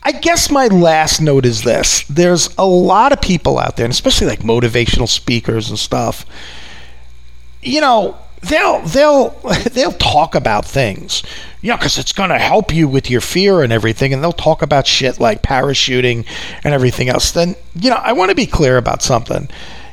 I 0.02 0.12
guess 0.12 0.50
my 0.50 0.68
last 0.68 1.20
note 1.20 1.44
is 1.44 1.62
this. 1.62 2.04
There's 2.04 2.54
a 2.56 2.66
lot 2.66 3.12
of 3.12 3.20
people 3.20 3.58
out 3.58 3.76
there, 3.76 3.84
and 3.84 3.92
especially 3.92 4.26
like 4.26 4.40
motivational 4.40 5.08
speakers 5.08 5.68
and 5.68 5.78
stuff. 5.78 6.24
You 7.62 7.80
know, 7.80 8.16
they'll 8.42 8.80
they'll 8.82 9.30
they'll 9.72 9.92
talk 9.92 10.34
about 10.34 10.64
things, 10.64 11.22
you 11.61 11.70
know, 11.70 11.76
because 11.76 11.98
it's 11.98 12.12
going 12.12 12.30
to 12.30 12.38
help 12.38 12.72
you 12.72 12.88
with 12.88 13.11
your 13.11 13.20
fear 13.20 13.62
and 13.62 13.72
everything, 13.72 14.12
and 14.12 14.22
they'll 14.22 14.32
talk 14.32 14.62
about 14.62 14.87
shit 14.87 15.20
like 15.20 15.42
parachuting 15.42 16.24
and 16.64 16.72
everything 16.72 17.08
else. 17.08 17.32
Then, 17.32 17.56
you 17.74 17.90
know, 17.90 17.96
I 17.96 18.12
want 18.12 18.30
to 18.30 18.37
be 18.37 18.46
clear 18.46 18.76
about 18.76 19.02
something 19.02 19.48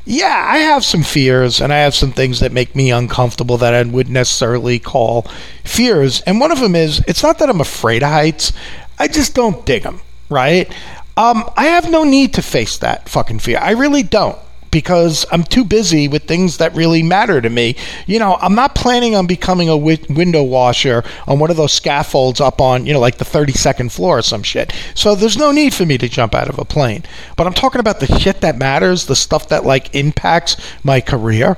yeah, 0.05 0.45
I 0.47 0.57
have 0.57 0.85
some 0.85 1.01
fears 1.01 1.59
and 1.59 1.73
I 1.73 1.77
have 1.77 1.95
some 1.95 2.11
things 2.11 2.39
that 2.39 2.51
make 2.51 2.75
me 2.75 2.91
uncomfortable 2.91 3.57
that 3.57 3.73
I 3.73 3.81
wouldn't 3.81 4.13
necessarily 4.13 4.77
call 4.77 5.23
fears. 5.63 6.21
And 6.21 6.39
one 6.39 6.51
of 6.51 6.59
them 6.59 6.75
is 6.75 7.03
it's 7.07 7.23
not 7.23 7.39
that 7.39 7.49
I'm 7.49 7.59
afraid 7.59 8.03
of 8.03 8.09
heights, 8.09 8.53
I 8.97 9.08
just 9.08 9.36
don't 9.36 9.65
dig 9.65 9.84
them, 9.84 10.01
right? 10.29 10.71
Um, 11.17 11.49
I 11.55 11.67
have 11.67 11.89
no 11.89 12.03
need 12.03 12.34
to 12.36 12.41
face 12.41 12.77
that 12.79 13.08
fucking 13.10 13.39
fear. 13.39 13.60
I 13.62 13.71
really 13.71 14.03
don't 14.03 14.38
because 14.75 15.25
I'm 15.31 15.43
too 15.43 15.63
busy 15.63 16.10
with 16.10 16.23
things 16.23 16.58
that 16.58 16.75
really 16.75 17.01
matter 17.01 17.39
to 17.39 17.49
me. 17.49 17.77
You 18.08 18.19
know, 18.19 18.36
I'm 18.41 18.55
not 18.55 18.75
planning 18.75 19.15
on 19.15 19.25
becoming 19.25 19.69
a 19.69 19.77
wi- 19.77 20.05
window 20.10 20.43
washer 20.43 21.01
on 21.27 21.39
one 21.39 21.49
of 21.49 21.55
those 21.55 21.71
scaffolds 21.71 22.41
up 22.41 22.60
on, 22.60 22.86
you 22.86 22.91
know, 22.91 22.99
like 22.99 23.17
the 23.17 23.23
32nd 23.23 23.89
floor 23.89 24.17
or 24.17 24.21
some 24.21 24.43
shit. 24.43 24.73
So 24.93 25.15
there's 25.15 25.38
no 25.38 25.51
need 25.51 25.73
for 25.73 25.86
me 25.86 25.97
to 25.97 26.10
jump 26.10 26.36
out 26.36 26.49
of 26.49 26.60
a 26.60 26.65
plane. 26.65 27.03
But 27.38 27.47
I'm 27.47 27.53
talking 27.53 27.79
about 27.79 28.01
the 28.01 28.19
shit 28.19 28.41
that 28.41 28.58
matters, 28.58 29.05
the 29.05 29.15
stuff 29.15 29.47
that 29.47 29.63
like 29.63 29.95
impacts 29.95 30.58
my 30.84 30.99
career. 30.99 31.55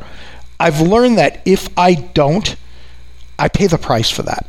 I've 0.60 0.80
learned 0.80 1.17
that 1.17 1.41
if 1.43 1.69
I 1.76 1.95
don't, 1.95 2.56
I 3.39 3.47
pay 3.47 3.65
the 3.65 3.80
price 3.80 4.12
for 4.12 4.21
that. 4.23 4.45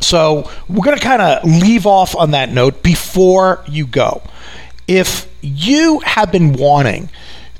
So 0.00 0.50
we're 0.68 0.84
going 0.84 0.98
to 0.98 1.04
kind 1.04 1.22
of 1.22 1.44
leave 1.44 1.86
off 1.86 2.14
on 2.14 2.32
that 2.32 2.50
note 2.50 2.82
before 2.82 3.64
you 3.68 3.86
go. 3.86 4.22
If 4.86 5.28
you 5.40 6.00
have 6.00 6.30
been 6.30 6.52
wanting 6.52 7.08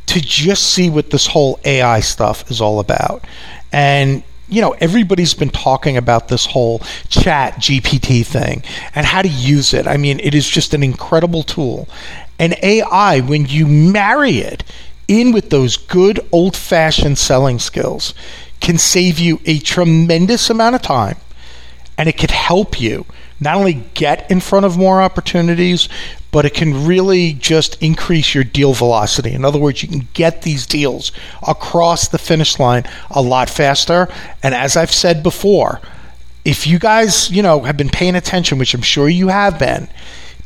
to 0.06 0.20
just 0.20 0.72
see 0.72 0.90
what 0.90 1.10
this 1.10 1.26
whole 1.26 1.58
AI 1.64 2.00
stuff 2.00 2.50
is 2.50 2.60
all 2.60 2.80
about. 2.80 3.24
And 3.72 4.22
you 4.48 4.60
know, 4.60 4.72
everybody's 4.72 5.34
been 5.34 5.50
talking 5.50 5.96
about 5.96 6.28
this 6.28 6.44
whole 6.46 6.80
chat 7.08 7.54
GPT 7.54 8.24
thing 8.26 8.62
and 8.94 9.06
how 9.06 9.22
to 9.22 9.28
use 9.28 9.72
it. 9.72 9.86
I 9.86 9.96
mean, 9.96 10.20
it 10.20 10.34
is 10.34 10.48
just 10.48 10.74
an 10.74 10.82
incredible 10.82 11.42
tool. 11.42 11.88
And 12.38 12.54
AI, 12.62 13.20
when 13.20 13.46
you 13.46 13.66
marry 13.66 14.38
it 14.38 14.62
in 15.08 15.32
with 15.32 15.50
those 15.50 15.76
good 15.76 16.20
old 16.30 16.56
fashioned 16.56 17.18
selling 17.18 17.58
skills 17.58 18.14
can 18.60 18.78
save 18.78 19.18
you 19.18 19.40
a 19.46 19.58
tremendous 19.58 20.48
amount 20.50 20.74
of 20.74 20.82
time 20.82 21.16
and 21.96 22.08
it 22.08 22.18
could 22.18 22.30
help 22.30 22.80
you 22.80 23.06
not 23.40 23.56
only 23.56 23.84
get 23.94 24.30
in 24.30 24.40
front 24.40 24.64
of 24.64 24.78
more 24.78 25.02
opportunities, 25.02 25.88
but 26.30 26.44
it 26.44 26.54
can 26.54 26.86
really 26.86 27.32
just 27.34 27.80
increase 27.82 28.34
your 28.34 28.44
deal 28.44 28.72
velocity. 28.72 29.32
In 29.32 29.44
other 29.44 29.58
words, 29.58 29.82
you 29.82 29.88
can 29.88 30.08
get 30.14 30.42
these 30.42 30.66
deals 30.66 31.12
across 31.46 32.08
the 32.08 32.18
finish 32.18 32.58
line 32.58 32.84
a 33.10 33.20
lot 33.20 33.50
faster. 33.50 34.08
And 34.42 34.54
as 34.54 34.76
I've 34.76 34.92
said 34.92 35.22
before, 35.22 35.80
if 36.44 36.66
you 36.66 36.78
guys, 36.78 37.30
you 37.30 37.42
know, 37.42 37.60
have 37.60 37.76
been 37.76 37.88
paying 37.88 38.14
attention, 38.14 38.58
which 38.58 38.74
I'm 38.74 38.82
sure 38.82 39.08
you 39.08 39.28
have 39.28 39.58
been, 39.58 39.88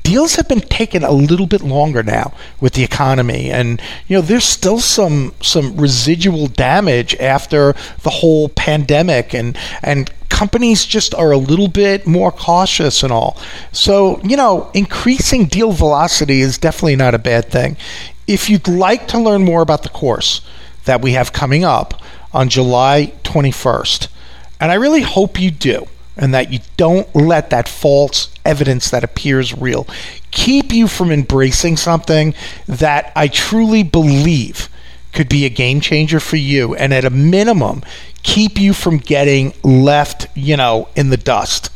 deals 0.08 0.36
have 0.36 0.48
been 0.48 0.62
taking 0.62 1.04
a 1.04 1.12
little 1.12 1.46
bit 1.46 1.60
longer 1.60 2.02
now 2.02 2.32
with 2.62 2.72
the 2.72 2.82
economy. 2.82 3.50
And 3.50 3.78
you 4.06 4.16
know 4.16 4.22
there's 4.22 4.46
still 4.46 4.78
some 4.78 5.34
some 5.42 5.76
residual 5.76 6.46
damage 6.46 7.14
after 7.16 7.74
the 8.02 8.10
whole 8.10 8.48
pandemic. 8.48 9.34
And 9.34 9.58
and 9.82 10.10
companies 10.30 10.86
just 10.86 11.14
are 11.14 11.30
a 11.30 11.36
little 11.36 11.68
bit 11.68 12.06
more 12.06 12.32
cautious 12.32 13.02
and 13.02 13.12
all. 13.12 13.36
So 13.70 14.18
you 14.22 14.36
know 14.36 14.70
increasing 14.72 15.44
deal 15.44 15.72
velocity 15.72 16.40
is 16.40 16.56
definitely 16.56 16.96
not 16.96 17.14
a 17.14 17.18
bad 17.18 17.50
thing. 17.50 17.76
If 18.26 18.48
you'd 18.48 18.66
like 18.66 19.08
to 19.08 19.18
learn 19.18 19.44
more 19.44 19.60
about 19.60 19.82
the 19.82 19.90
course 19.90 20.40
that 20.86 21.02
we 21.02 21.12
have 21.12 21.34
coming 21.34 21.64
up 21.64 22.00
on 22.32 22.48
July 22.48 23.12
21st 23.24 24.08
and 24.58 24.72
I 24.72 24.74
really 24.74 25.02
hope 25.02 25.38
you 25.38 25.50
do 25.50 25.86
and 26.18 26.34
that 26.34 26.52
you 26.52 26.58
don't 26.76 27.14
let 27.14 27.50
that 27.50 27.68
false 27.68 28.32
evidence 28.44 28.90
that 28.90 29.04
appears 29.04 29.56
real 29.56 29.86
keep 30.30 30.72
you 30.72 30.86
from 30.88 31.10
embracing 31.10 31.76
something 31.76 32.34
that 32.66 33.12
I 33.16 33.28
truly 33.28 33.82
believe 33.82 34.68
could 35.12 35.28
be 35.28 35.46
a 35.46 35.50
game 35.50 35.80
changer 35.80 36.20
for 36.20 36.36
you 36.36 36.74
and 36.74 36.92
at 36.92 37.04
a 37.04 37.10
minimum 37.10 37.82
keep 38.22 38.58
you 38.58 38.74
from 38.74 38.98
getting 38.98 39.54
left, 39.62 40.26
you 40.34 40.56
know, 40.56 40.88
in 40.94 41.10
the 41.10 41.16
dust. 41.16 41.70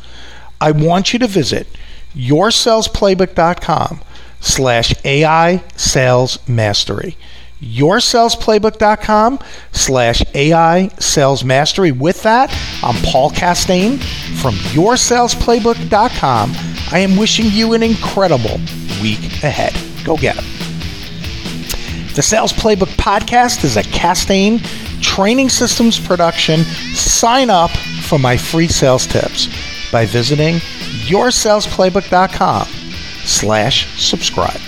I 0.60 0.70
want 0.72 1.12
you 1.12 1.18
to 1.20 1.26
visit 1.26 1.66
yoursalesplaybook.com 2.14 4.00
slash 4.40 4.94
AI 5.04 5.64
sales 5.76 6.38
mastery 6.48 7.16
yoursalesplaybook.com 7.62 9.38
slash 9.72 10.22
AI 10.34 10.88
Sales 10.98 11.44
Mastery. 11.44 11.92
With 11.92 12.22
that, 12.24 12.50
I'm 12.82 13.00
Paul 13.04 13.30
Castain 13.30 13.98
from 14.40 14.54
yoursalesplaybook.com. 14.74 16.52
I 16.92 16.98
am 16.98 17.16
wishing 17.16 17.46
you 17.46 17.72
an 17.72 17.82
incredible 17.82 18.58
week 19.00 19.24
ahead. 19.42 19.72
Go 20.04 20.16
get 20.16 20.36
it. 20.38 20.44
The 22.14 22.22
Sales 22.22 22.52
Playbook 22.52 22.94
podcast 22.96 23.64
is 23.64 23.78
a 23.78 23.82
Castain 23.84 24.60
training 25.00 25.48
systems 25.48 25.98
production. 25.98 26.64
Sign 26.94 27.48
up 27.48 27.70
for 28.02 28.18
my 28.18 28.36
free 28.36 28.68
sales 28.68 29.06
tips 29.06 29.48
by 29.90 30.04
visiting 30.04 30.56
yoursalesplaybook.com 31.06 32.66
slash 33.24 33.86
subscribe. 33.98 34.60